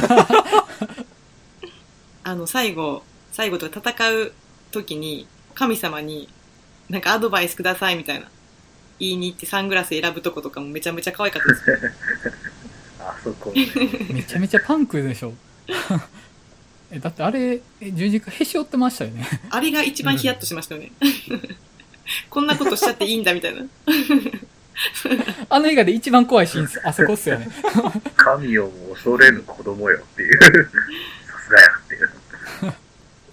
[2.25, 4.33] あの、最後、最後とか戦う
[4.71, 6.29] 時に神様に
[6.89, 8.27] なんかアドバイスくださいみたいな。
[8.99, 11.91] 言いに行ってサングラス選ぶとことかもめちゃめちゃ可愛かったです。
[12.99, 13.67] あそこね。
[14.12, 15.34] めちゃめちゃパンクでしょ。
[16.91, 19.27] えだってあれ、え十字架へし折ってましたよね。
[19.49, 20.91] あれが一番ヒヤッとしましたよね。
[22.29, 23.63] こんなことしちゃっていいんだみたいな。
[25.49, 26.82] あの映画で一番怖いシーンです。
[26.88, 27.47] あそこっすよね。
[28.15, 30.39] 神をも恐れぬ子供よっていう。
[30.39, 32.10] さすがやっていう。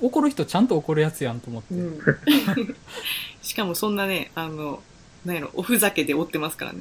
[0.01, 1.75] 怒る人ちゃんと怒るやつやんと思って。
[3.43, 4.83] しかもそんなね、あの、
[5.25, 6.81] なんやろ、おふざけで追ってますからね。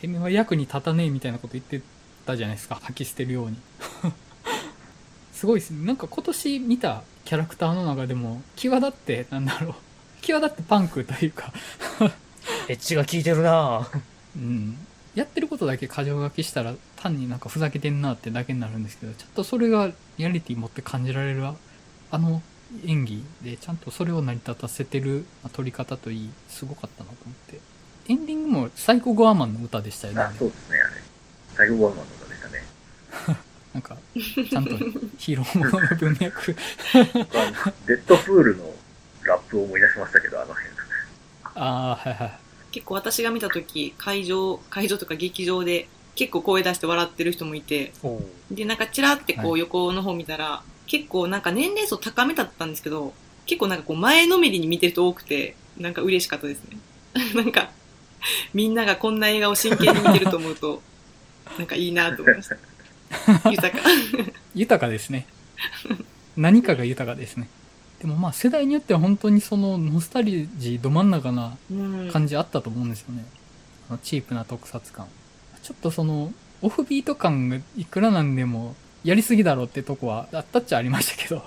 [0.00, 1.80] てめえは役に立たねえみたいなこと言って
[2.26, 2.76] たじゃないですか。
[2.82, 3.56] 吐き捨てるように。
[5.32, 5.86] すごいですね。
[5.86, 9.74] なんか今年見たキャラクターの中でも、際立って、なんだろう。
[10.22, 11.52] 際立ってパンクというか、
[12.68, 14.00] エッジが効いてるなぁ。
[14.36, 14.76] うん。
[15.14, 21.54] やってることだけ過剰書きしたら単になんかふざけてんなってだけになるんですけど、ちょっとそれがリアリティ持って感じられるあ
[22.10, 22.42] あの
[22.84, 27.73] 演技でちゃんとそれを成り立たせてるまあ撮り方といい、すごかったなと思って。
[28.08, 30.32] エンディングもサイコゴアマンの歌でしたよねあ、。
[30.38, 31.02] そうですね、あれ。
[31.56, 32.64] 最後ワンマンの歌でしたね。
[33.72, 34.76] なんか、ちゃんと
[35.18, 36.54] ヒーローものの文脈。
[37.86, 38.74] デッドプールの
[39.24, 40.74] ラップを思い出しましたけど、あの辺。
[41.56, 42.38] ああ、はいはい。
[42.72, 47.92] 結構私が見た時会場、会場とか劇場で結構声出して笑ってる人もいて、
[48.50, 53.14] で、なんかチラってこはう横の方見たら、結構なんか年齢層高めだったんですけど、
[53.46, 56.78] 結構なんかこう前のめりに見てる人多くて、なんか嬉しかったですね。
[57.34, 57.70] なんか、
[58.54, 60.82] みんながこんな映画を真剣に見てると思うと、
[61.58, 62.56] なんかいいなと思いました。
[63.50, 63.88] 豊か。
[64.54, 65.26] 豊かですね。
[66.36, 67.48] 何かが豊かですね。
[68.00, 72.10] でもまあ世代によっては本当にそのノスタルジーど真ん中なうん。
[72.10, 73.24] 感じあったと思うんですよね。
[73.88, 75.06] あのチープな特撮感。
[75.62, 81.44] ちょっとその、オフビート感がいくらなんでも、やりすぎだろうってとこはあったっちゃありましたけど、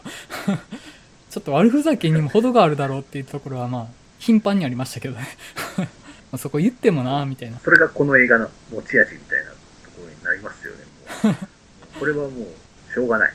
[1.30, 3.88] ちょっと悪ふざけにも程があるだろうっていうところはまあ、
[4.20, 5.28] 頻繁にありましたけどね。
[6.32, 7.60] まあそこ言ってもなみたいな。
[7.60, 9.58] それがこの映画の持ち味みたいなと
[9.96, 10.84] ころになりますよね、
[11.24, 12.00] もう。
[12.00, 13.34] これはもう、しょうがない。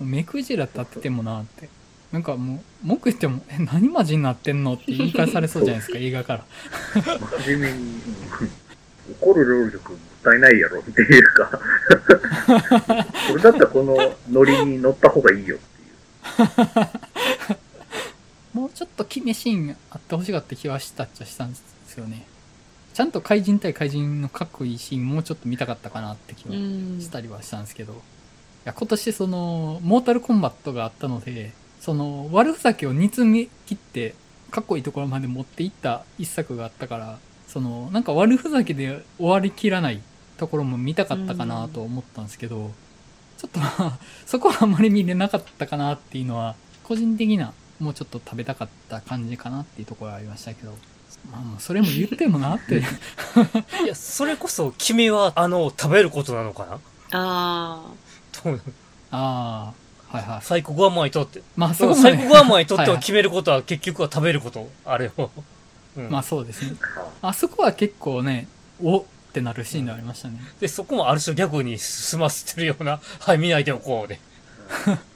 [0.00, 1.68] 目くじら立っててもなって。
[2.12, 6.44] なんかもう、文句言っても、え、何マジになってんのって言い返されそうじゃないですか、映画から。
[7.44, 8.62] 真面目に、うん
[9.20, 11.50] 怒る労力もったいないやろっていうか、
[13.28, 17.11] それだったらこのノリに乗った方がいいよっていう。
[18.52, 22.26] もうちょっと決めシーンあってほしかった気はしたっちゃしたんですよね。
[22.92, 26.98] ちゃんと怪人対怪人のかっこいいシーンもうちょっと見たかったかなって気はうん。
[27.00, 27.92] したりはしたんですけど。
[27.94, 27.96] い
[28.64, 34.14] や、今年その、モータルコンバットがあったので、その、悪ふざけを煮詰め切って、
[34.50, 40.00] かっこいいところまで持っていった一作があったから、その、なんか悪ふざけで終わりきらない
[40.36, 42.70] ところも見たかったかなと思ったんですけど、
[43.38, 46.54] ちょっとまあ、そこはあんまり見れなかったかなっていうのは、
[46.84, 47.52] 個人的な、
[47.82, 50.70] もうちょっと食べたかった感じかなっていうところはありましたけど、
[51.30, 52.78] まあまあ、それも言ってもなって。
[53.84, 56.78] いや、それこそ君は、あの、食べることなのかな？
[57.10, 57.82] あ
[58.30, 58.50] と
[59.10, 59.72] あ
[60.10, 60.42] あ、はいはい。
[60.42, 61.42] サイコグアマンにとって。
[61.56, 64.70] まあそこまでサイコグアマンにとっては決めることは結局は食べること。
[64.84, 65.30] あれを。
[65.96, 66.76] うんまあそうですね。
[67.20, 68.46] はあそこは結構ね、
[68.82, 70.40] おってなるシーンでありましたね。
[70.60, 74.20] で、そこもある種ギャグに進ませてるような、はい、見ないでおこうで。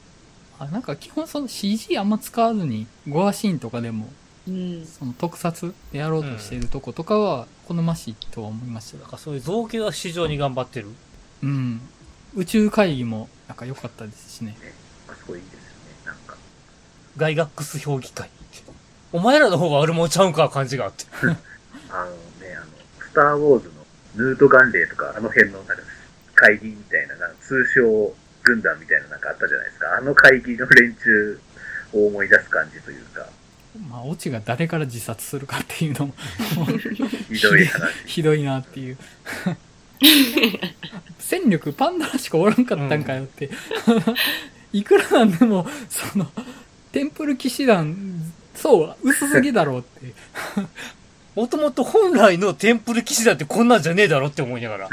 [0.59, 4.27] あなんか基本その CG あんま使わずに、ゴアシーンとかでも、あ。
[4.49, 4.87] うん。
[4.87, 10.89] その特撮でやろうとしているとことかは好ましいとは思いましたよなんかそういう造形は非常に頑張ってる。
[11.43, 11.81] うん。
[12.35, 14.57] 宇宙会議もなんか良かったですしね。
[15.09, 15.65] あそこいいですよね。
[16.07, 16.37] なんか、
[17.17, 18.31] ガイガックス評議会。
[19.13, 21.05] お前らの方が悪者ちゃうんか感じがあって。
[21.91, 22.67] あのね、あの、
[23.01, 25.83] スター・ウォーズのヌート・ガンレーとか、あの辺のなんか
[26.35, 28.15] 会議みたいな、なんか通称
[28.47, 29.97] 軍団みたいななんかあったじゃないですか。
[29.99, 31.41] あの会議の連中
[31.93, 33.27] を思い出す感じというか、
[33.91, 36.15] まあ、オチが誰から自殺するかっていうのも
[37.29, 37.93] ひどい話。
[38.07, 38.97] ひどいなっていう。
[41.19, 43.51] 戦力パンダラしかおらんかったんかよって。
[44.73, 46.31] いくらなんでも、その、
[46.93, 50.15] テンプル騎士団、そう、薄すぎだろうって。
[51.35, 54.89] もともと本来のテンプル騎士だってこんなんじゃねえだろって思いながら。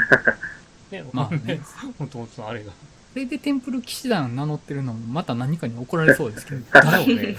[0.90, 1.60] ね、まあね。
[1.98, 2.72] もともとのあれが。
[3.14, 6.62] それでテンプル騎士団名乗ってるのも、また何かに怒られそうですけど。
[6.74, 7.36] だよね。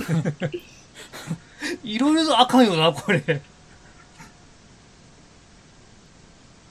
[1.84, 3.42] いろいろとあかんよな、これ。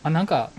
[0.02, 0.50] あ、なんか、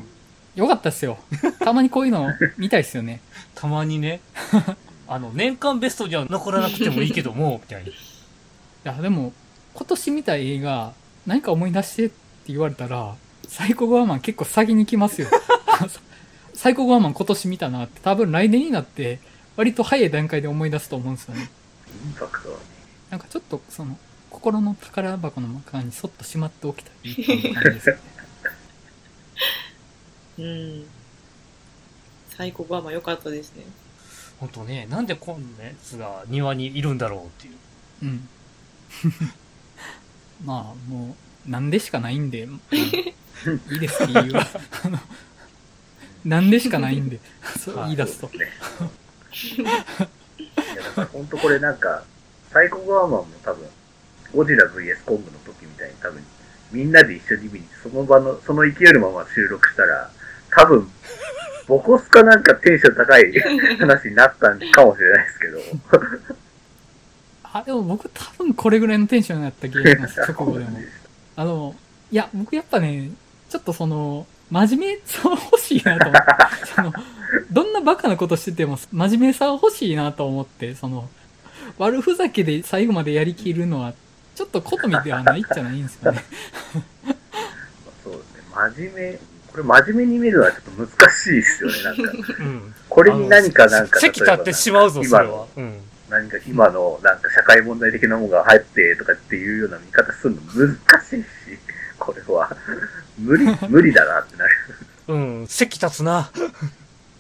[0.54, 1.18] よかったっすよ。
[1.60, 3.20] たまにこういうの見たいっすよね。
[3.56, 4.22] たまにね。
[5.10, 7.90] あの、年間ベストには残らなくてもいいけども、みたいな。
[7.90, 7.94] い
[8.84, 9.34] や、でも、
[9.74, 10.94] 今年見た映画、
[11.26, 12.16] 何か思い出してって
[12.50, 13.16] 言われたら、
[13.48, 15.30] サイコゴアマン結構先に来ますよ。
[16.56, 19.20] サイコゴアマン今年見たなって、多分来年になって、
[19.58, 21.50] 割と早い段階で思い出すと思うんですよね。
[22.06, 22.62] インパクトはね、
[23.10, 23.98] なんかちょっと、その、
[24.30, 28.02] 心の宝箱の中にそっとしまっておきたいっていう感じですよね。
[30.40, 30.86] うん。
[32.30, 33.64] 最高はまあ良かったですね。
[34.40, 37.56] ほんとね、なんでこんなやつが庭にいるんだろうっていう。
[38.04, 38.30] うん。
[40.44, 41.16] まあ、も
[41.48, 42.48] う、なんでしかないんで、
[43.72, 44.48] いいです、理由は。
[46.26, 47.20] なんでしかないんで、
[47.64, 48.40] そう言い出すとそう。
[48.40, 48.48] で
[49.34, 49.70] すね。
[49.70, 52.04] いや、だから本当これなんか、
[52.52, 53.68] サイコゴアマンも多分、
[54.34, 56.24] ゴジラ VS コングの時みたいに多分、
[56.72, 60.10] みんなで一緒に見にその場の、その勢いのまま収録したら、
[60.50, 60.90] 多分、
[61.68, 63.32] ボコスかなんかテンション高い
[63.80, 65.60] 話になったんかもしれないですけど、
[67.44, 70.80] あ、でも僕多分これぐらいのテンションやった気がします、直後でも。
[71.36, 71.76] あの、
[72.12, 73.12] いや、僕やっぱね、
[73.50, 76.94] ちょっとその、真面目さは欲しいなと思って、その、
[77.52, 81.10] どんなバカなことしてても真面目さは欲しいなと思って、その、
[81.78, 83.94] 悪ふざけで最後までやりきるのは、
[84.36, 86.24] ちょっと好みではないじゃないんですよね。
[88.04, 89.20] そうですね、真面目、
[89.52, 92.34] これ真面目に見るのはちょっと難しいですよね、なんか。
[92.40, 92.76] うん。
[92.90, 95.48] これに何かなんか、席立ってしまうぞ、それは。
[95.56, 95.80] うん。
[96.10, 101.26] 何か今のなんか社会問題的なものが入ってとかっていうような見方するの難しいし、
[101.98, 102.56] これは。
[103.18, 104.52] 無理、 無理だなってなる。
[105.08, 106.32] うん、席立つな。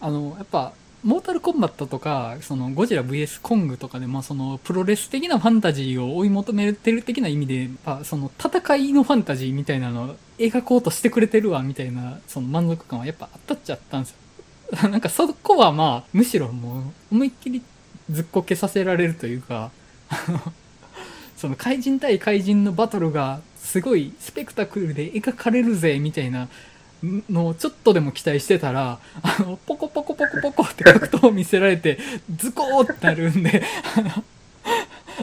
[0.01, 0.73] あの、やっぱ、
[1.03, 14.15] モータルコンバットとか、その、ゴジラ VS コングとかでも、その、プロレス的なファンタジーを追い求めてる的な意味で、やっぱ、その、戦いのファンタジーみたいなのを描こうとしてくれてるわ、みたいな、その満足感はやっぱあったっちゃったんです
[14.81, 14.89] よ。
[14.89, 17.61] なんか、そこはまあ、むしろもう、思いっきり
[18.09, 19.69] ずっこけさせられるというか、
[21.37, 26.47] その、怪人対怪人のバトルが、すごいスペクタクルで描かれるぜ、みたいな、
[27.29, 31.97] のをちょっとでも期待してたら、あの、ポコポコポコポコって格闘を見せられて、
[32.35, 33.63] ズコーってなるんで、
[33.97, 34.23] あの、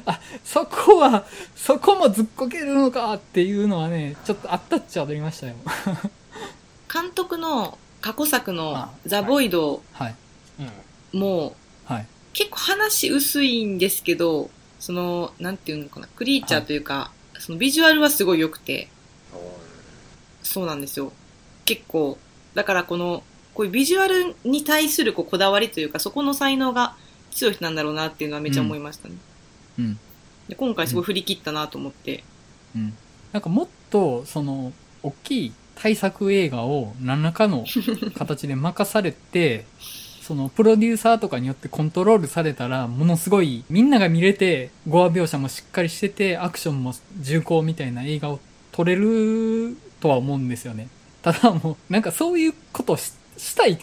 [0.06, 1.24] あ、そこは、
[1.56, 5.54] そこもずっこけるのかっていうのはね、ちょっとあったっちゃありましたよ。
[6.92, 9.82] 監督の過去作のあザ・ボイド。
[11.12, 12.06] もはい。
[12.32, 17.12] 結構話薄いんですけど、その、なんていうのかな、クリーチャーというか、
[17.42, 18.88] そのビジュアルはすごい良くて、
[20.44, 21.12] そうなんですよ。
[21.64, 22.16] 結構、
[22.54, 26.94] だからこの、こういうビジュアルに対するこうこだわりというか、そこの才能が
[27.32, 29.16] 強い人なんだろうなっていうのはめっちゃ思いましたね。
[29.76, 29.98] うん。
[30.48, 32.22] で今回すごい振り切ったなと思って。
[32.76, 32.94] うん。
[33.32, 34.72] なんかもっと、その、
[35.02, 37.66] 大きい大作映画を何らかの
[38.14, 39.64] 形で任されて、
[40.22, 50.88] そのプロデューサーとかによってコントロールされたら、ものすごいみんなが見れて、語話描写もしっかりしてて、アクションも重厚みたいな映画を撮れるとは思うんですよね。
[51.22, 53.78] ただもう、なんかそういうことしたい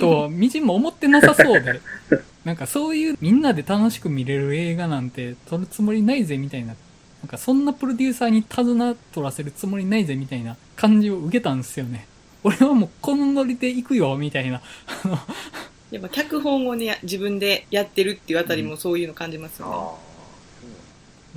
[0.00, 1.80] とはみじんも思ってなさそうで、
[2.44, 6.74] なんかそういうみんなで楽しく見れる映画なんて撮るつもりないぜみたいな
[7.22, 12.06] なんかそんなプロデューサーに手綱取らせるつもりないぜみたいな感じを受けたんですよね。
[12.44, 14.62] 俺はもうこのノリで行くよみたいな。
[15.90, 19.72] やっぱ脚本をね、自分でやってるっていうあたりもそういうの感じますよね。
[19.74, 19.94] ああ、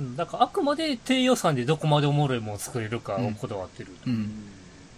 [0.00, 3.90] うんだからあくまで低予算でどこまでおもろいものを作れるかをこだわってる。
[4.06, 4.30] うん。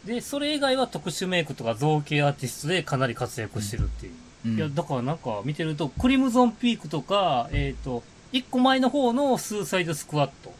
[0.05, 4.13] で、それ以外は特殊メイクとか造形アーティストでかなり活躍してるっていう。
[4.13, 4.25] うん
[4.57, 10.53] いや、だからなんか見てると、クリムゾンピークとか、えっ、と、一個前の方のスーサイドスクワット。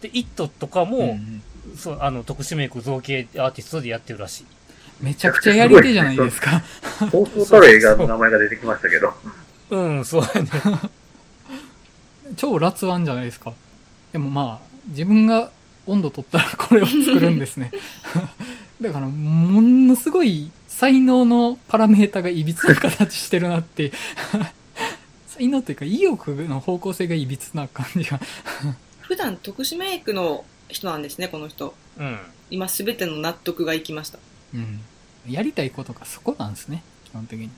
[0.00, 1.42] で、イットとかも、うん
[1.76, 4.46] そう、あの、特殊メイク造形アーティストでやってるらしい。
[5.00, 6.62] めちゃくちゃやり手じゃないですか。
[7.10, 9.12] そうそうたる映画の名前が出てきましたけど。
[9.70, 10.50] うん、そうやね。
[12.36, 13.52] 超辣腕じゃないですか。
[14.12, 15.50] でもまあ、自分が
[15.86, 17.70] 温度取ったらこれを作るんですね。
[18.80, 23.92] だから、ものすごい才能のパラメータが歪な形してるなって。
[25.26, 28.18] 才能というか意欲の方向性が歪な感じが。
[29.00, 31.74] 普段特殊メイクの人なんですね、この人。
[31.98, 32.18] うん。
[32.50, 34.18] 今すべての納得がいきました。
[34.54, 34.80] うん。
[35.28, 36.82] やりたいことがそこなんですね。
[37.06, 37.50] 基本的に。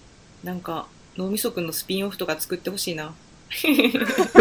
[0.44, 0.86] なんか、
[1.16, 3.12] 脳みそくんのスピンオフとか作ってほしいな。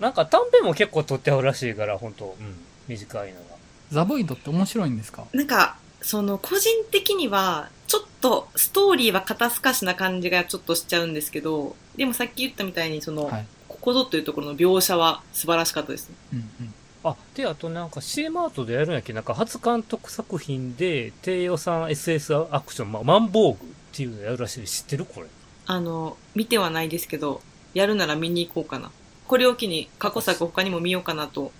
[0.00, 2.54] なんか短編も結構撮ってあるらしいから、本当うん。
[2.88, 3.44] 短いのが。
[3.90, 5.24] ザボイドって面白いんですか？
[5.32, 13.46] なんか、その、個人的には、ちょっと、ストーリーは肩透かしな感じがちょっとしちゃうんですけど、でもさっき言ったみたいに、その、はい。
[13.68, 16.14] ここぞというところの描写は素晴らしかったですね。
[16.32, 16.74] うんうん。
[17.04, 19.12] あ、で、あとなんか CM アートでやるんやっけ？
[19.12, 24.64] なんか初監督作品で低予算 SS アクション、まあ、マンボーグっていうのやるらしい。
[24.66, 25.26] 知ってるこれ？
[25.66, 27.40] あの、見てはないですけど、
[27.74, 28.90] やるなら見に行こうかな。
[29.26, 31.52] これを機に過去作他にも見ようかなと。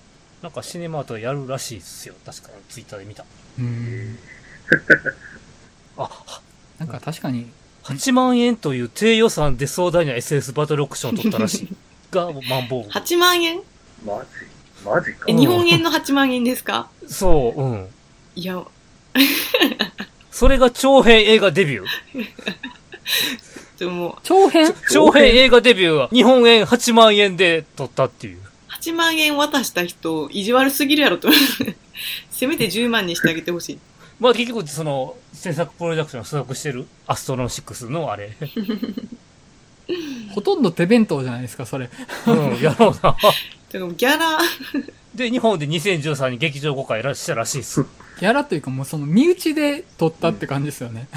[0.42, 2.14] なんかシネマートでやるらしいですよ。
[2.26, 3.24] 確かにツイッターで見た。
[3.59, 4.18] うん。
[5.97, 6.11] あ、
[6.78, 7.47] なんか確かに、
[7.84, 11.68] 8万円という低予算で壮大な SS バトルオクションを取ったらしい。
[12.11, 12.90] が、マンボーグ。
[12.90, 13.61] 8万円？
[14.05, 14.28] マジ？
[14.85, 15.32] マジかえ、。
[15.35, 16.89] 日本円の8万円ですか？
[17.07, 17.89] そう、うん。
[18.37, 18.62] いや、
[20.30, 21.87] それが長編映画デビュー？
[23.78, 24.72] でも、長編？
[24.91, 28.39] 長編映画デビューは日本円8万円で撮ったっていう。
[28.80, 31.28] 8万円渡した人、意地悪すぎるやろと。
[32.30, 33.78] せめて10万にしてあげてほしい。
[34.20, 36.87] まあ結局その制作プロダクション所属してる？
[37.07, 38.32] アストロン6のあれ。
[40.35, 41.89] ほとんど手弁当じゃないですか、それ。
[42.26, 43.16] うん、やろうな。
[43.75, 44.39] でもギャラ、
[45.16, 47.83] で、日本で2013に劇場公開らしたらしいです。
[48.20, 51.09] ギャラというかもうその身内で撮ったって感じですよね。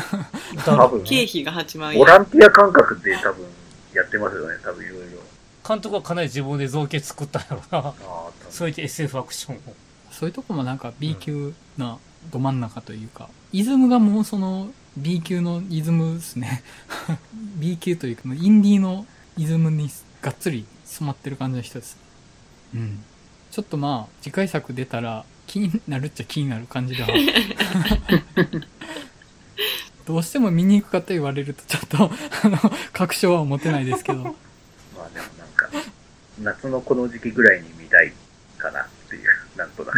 [0.66, 2.06] 多分、経費が8万円ボ。
[2.06, 3.46] ランティア感覚で多分
[3.94, 5.20] やってますよね、多分いろいろ。
[5.68, 7.90] 監督はかなり自分で造形作ったんやろな。
[7.90, 9.60] ああ、そういった SF アクションを。
[10.10, 12.00] そういうとこもなんか B 級な
[12.32, 16.64] ど真ん中というか、イズムがもうその B 級のイズムですね。
[17.60, 19.06] B 級というか、インディーの
[19.38, 19.92] イズムに
[20.24, 22.07] がっつり染まってる感じの人です。
[22.78, 23.04] うん。
[23.52, 27.10] ちょっとまあ、次回作出たら気になるっちゃ気になる感じでは。
[30.06, 31.98] どうしても見に行くかと言われるとちょっと、
[32.44, 32.58] あの、
[32.94, 34.20] 確証は持てないですけど。
[34.20, 35.70] まあでもなんか、
[36.42, 38.14] 夏のこの時期ぐらいに見たい
[38.58, 39.98] かなっていう、なんとなく。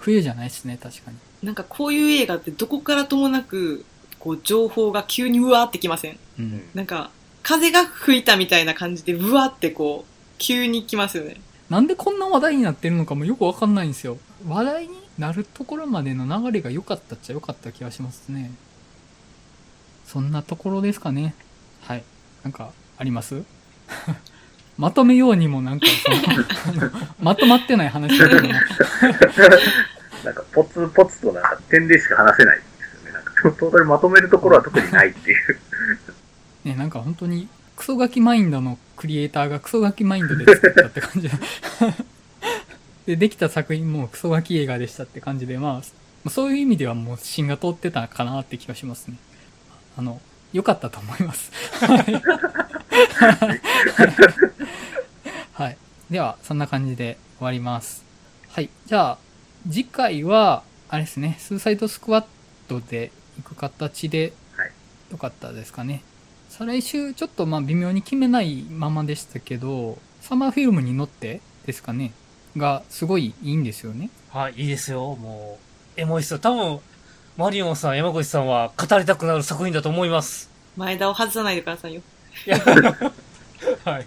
[0.00, 1.18] 冬じゃないですね、確かに。
[1.42, 3.84] なんかこういう映画ってどこからともなく、
[4.18, 6.62] こう情報が急にうわーってきませんうん。
[6.74, 7.10] なんか、
[7.42, 11.36] 風が吹いたみたいな感じで、うわーってこう、急に来ますよね。
[11.70, 14.18] なんでこんな話題になってるのかもよくわかんないんですよ。
[14.48, 18.50] 話題になるところまでの流れが良かったっちゃ良かった気がしますね。
[20.04, 21.34] そんなところですかね。
[21.82, 22.02] はい。
[22.42, 23.42] なんか、あります？
[24.76, 25.86] まとめようにもなんか
[27.20, 28.48] まとまってない話だけども
[30.24, 33.12] なんか、ポツポツとなんか点でしか話せないですよね。
[33.12, 35.58] なんか、トータルまとめるところは特にないっていう。
[36.64, 37.48] ね、なんか本当に、
[37.80, 41.34] クソガキマインドのクリエイターがクソガキマインドで作ったって感じで。
[43.16, 45.80] で、できた作品もクソガキ映画でしたって感じで、ま
[46.26, 49.16] あ、そういう意味ではもう芯が通ってたかなって気がしますね。
[49.96, 50.20] あの、
[50.52, 51.50] 良かったと思います。
[55.54, 55.78] はい。
[56.10, 58.04] では、そんな感じで終わります。
[58.50, 58.68] はい。
[58.84, 59.18] じゃあ、
[59.66, 62.26] 次回は、あれですね、スーサイドスクワッ
[62.68, 64.72] トで行く形ではい、
[65.12, 66.02] よかったですかね。
[66.60, 72.12] 再来週、ちょっとまあ微妙に決めないままでしたけど、サマーフィルムに乗ってですかね、
[72.54, 74.10] がすごいいいんですよね。
[74.28, 75.16] はい、いいですよ。
[75.16, 75.58] も
[75.96, 76.38] う、エモいっすよ。
[76.38, 76.80] 多分、
[77.38, 80.50] マリオンさん、山口さんは語りたくなる作品だと思います。
[80.76, 82.02] 前田を外さないでくださいよ。
[82.46, 82.58] いや
[83.86, 84.06] はい。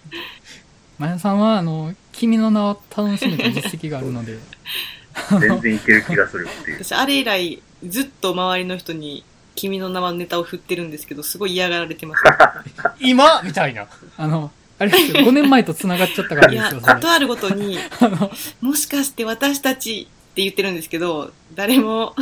[1.00, 4.38] マヤさんは、あの、君の名を楽しめた実績があるので、
[5.42, 6.84] 全然いける気がするっていう。
[6.84, 9.26] 私、あれ以来、ずっと周りの人に、
[9.56, 12.24] 君の名はネタを振ってるんですけど、すごい嫌がられてます。
[13.00, 13.42] 今？
[13.44, 13.88] みたいな。
[14.18, 16.94] あの、あれですよ、5年前と繋がっちゃったからいや、ですよ、それ。
[16.96, 18.32] ことあるごとに、 あの、
[18.62, 22.16] もしかして私たちって言ってるんですけど、誰も、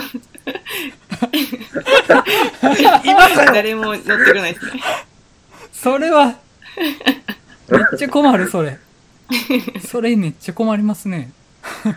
[3.03, 4.73] 今誰も乗ってくれないですね。
[5.71, 6.35] それは、
[7.69, 8.77] めっちゃ困る、それ。
[9.87, 11.31] それめっちゃ困りますね。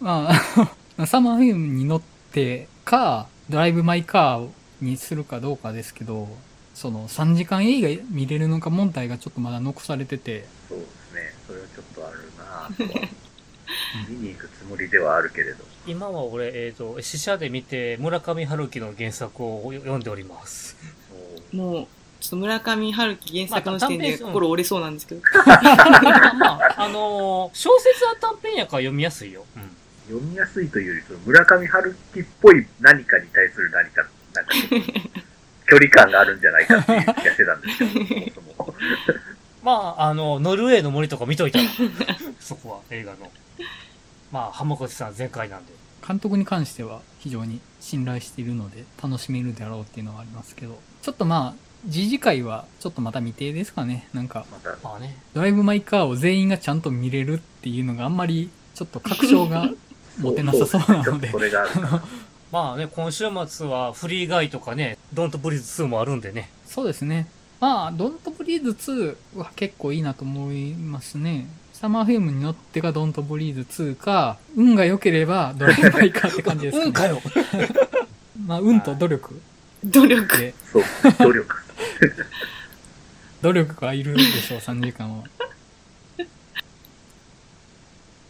[0.00, 0.70] まああ
[1.02, 2.02] の、サマーフィルムに乗っ
[2.32, 4.48] てか、ドライブ・マイ・カー
[4.80, 6.26] にするかどうかですけど、
[6.74, 11.34] その3時間映画見れるのか問題がちょっとまだ残されてて、そうですね。
[11.46, 13.08] それはちょっとあるなぁとは。
[14.08, 15.62] 見に行くつもりではあるけれど。
[15.86, 20.74] 今は俺、えっ、と、試写で見て、村上春樹の原作を読んでおります。
[21.52, 21.86] もう、
[22.20, 25.20] ちょっと村上春樹原作の時点で心折れそうなんですけど。
[25.44, 29.44] まあ、まあ、あのー小説は短編やから読みやすいよ。
[29.56, 29.76] うん。
[30.08, 34.52] 読みやすいというより、その村上春樹っぽい何かに対する何か、なんか
[35.68, 38.74] 距離感があるんじゃないかっていう気がしてたんですけど、そもそも。
[39.62, 41.64] まあ、あの、ノルウェーの森とか見といたら、
[42.40, 43.30] そこは映画の。
[44.32, 45.72] まあ、浜口さん全開なんで。
[46.06, 54.08] 監督に関しては非常に信頼しているので楽しめるであろうっていうのはありますけど、ちょっとまあ、次次回はちょっとまた未定ですかね。
[54.14, 55.16] なんか、また、まあね。
[55.34, 59.68] ドライブ・マイ・カーを全員がちゃんと見れるっていうのがあんまりちょっと確証が
[60.18, 61.66] 持てなさそうなのでそれが。
[62.50, 66.50] まあね、今週末はフリーガイとかね、ドントブリーズ2もあるんでね。
[66.66, 67.28] そうですね。
[67.60, 68.70] まあ、ドントブリーズ
[69.34, 71.48] 2は結構いいなと思いますね。
[71.74, 76.86] サマーフィルムに乗ってがドントブリーズ2か、運が良ければドライブ・マイ・カーって感じですかね。
[76.88, 77.22] うんかよ
[78.46, 79.40] まあ、運と努力
[79.84, 80.38] 努力。
[80.38, 80.82] で、そう、
[81.18, 81.56] 努力。
[83.42, 85.24] 努力がいるでしょう、3時間は。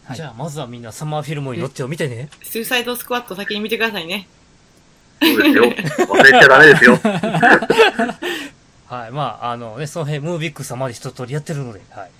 [0.09, 2.29] はいじゃあ、まずはみんなサマーフィルムに乗ってを見てね。
[2.41, 4.27] スーサイドスクワット先に見てくださいね。
[5.21, 5.65] そうですよ。
[5.65, 6.97] 忘れちゃダメですよ。
[8.87, 9.11] はい。
[9.11, 12.11] まあ、あのね、その辺、ムービック様で一通りやってるので、はい。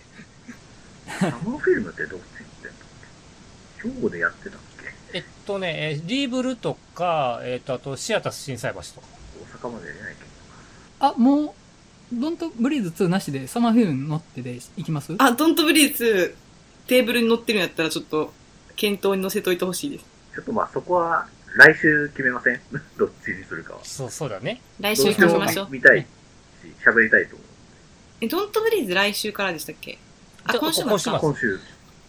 [1.19, 2.73] サマーフィルムってどっち行ってんだっ
[3.81, 4.59] け兵庫でやってたっ
[5.11, 5.17] け？
[5.17, 8.85] えっとね、えーリーブルとか、えっと、あと、シアタス心斎橋と。
[9.63, 10.23] 大阪まで出ないけ
[10.99, 11.07] ど。
[11.07, 11.55] あ、も
[12.13, 15.15] う、ドントブリーズ2なしでサマーフィルム乗ってで行きます？
[15.17, 16.35] あ、ドントブリーズ、
[16.89, 18.33] テーブルに乗ってるんやったらちょっと、
[18.75, 20.05] 検討に乗せといてほしいです。
[20.35, 22.59] ちょっとまあそこは来週決めません？
[22.97, 23.79] どっちにするかは。
[23.83, 24.61] そう、そうだね。
[24.79, 25.67] 来週どうしても行きましょう。
[25.69, 26.05] 見たいし、
[26.85, 27.47] 喋りたいと思う。
[28.21, 29.97] え、ドントブリーズ来週からでしたっけ？
[30.45, 31.09] あ、今週末今週。
[31.11, 31.59] 今週、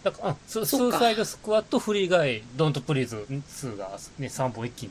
[0.03, 4.89] だから、うんススーサイドスクワット、フリーガイ、ドントプリーズ2がね、3本一気に。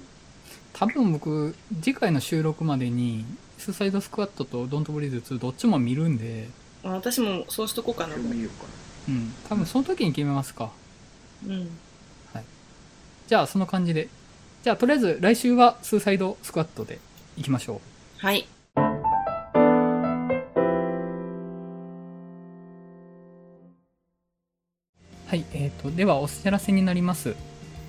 [0.72, 3.24] 多分僕、次回の収録までに、
[3.59, 6.49] スーサイドスクワットとドントブリーズ2どっちも見るんで、
[6.84, 8.16] あ私もそうしとこうかな。
[8.16, 8.66] 見ようか
[9.11, 10.70] うん、多分その時に決めますか。
[11.46, 11.68] うん。
[13.30, 14.08] じゃあ、その感じで。
[14.64, 16.98] じゃあ、とりあえず来週はスーサイドスクワットで
[17.36, 18.26] 行きましょう。
[18.26, 18.48] はい。
[25.28, 27.36] はい、えー、と、ではお知らせになります。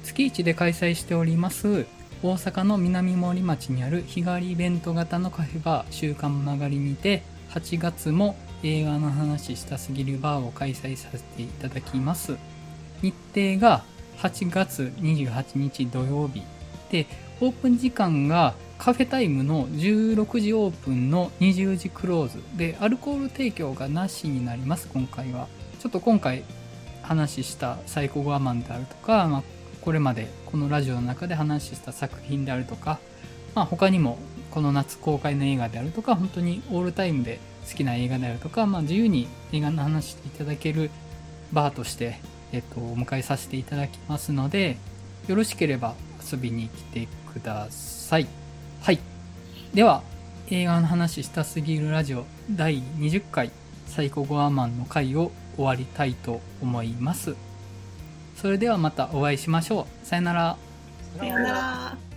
[0.04, 1.88] 月1で開催しております、
[2.22, 12.38] 大阪の南森町にある日帰りイベント型のカフェバー、週刊曲がりにて、8月も映画の話したすぎるバーを開催させていただきます。
[13.02, 13.84] 日程が
[14.18, 16.44] 8月28日土曜日。
[16.92, 17.08] で、
[17.40, 25.48] オープン時間がカフェタイムの16時オープンの20時クローズで、アルコール提供がなしになります、今回は。
[25.80, 26.44] ちょっと今回
[27.02, 29.44] 話したサイコゴアマンであるとか、まあ、
[29.82, 33.00] これまでこのラジオの中で話した作品であるとか、
[33.56, 34.20] まあ、他にも
[34.52, 37.40] この夏公開の映画であるとか本当にオールタイムで
[37.72, 40.92] 好きな映画であるとか、まあ、自由に映画の話していただける
[41.52, 42.20] バーとして、
[42.52, 44.78] えっと、お迎えさせていただきますので
[45.28, 45.96] よろしければ
[46.32, 48.28] 遊びに来てください
[48.82, 49.00] はい
[49.74, 50.04] では
[50.50, 53.52] 映画の話したすぎるラジオ第20回
[53.88, 57.36] サイコゴアマンの回を終わりたいと思います。
[58.38, 60.06] それではまたお会いしましょう。
[60.06, 60.58] さよなら。
[61.18, 62.11] さよなら。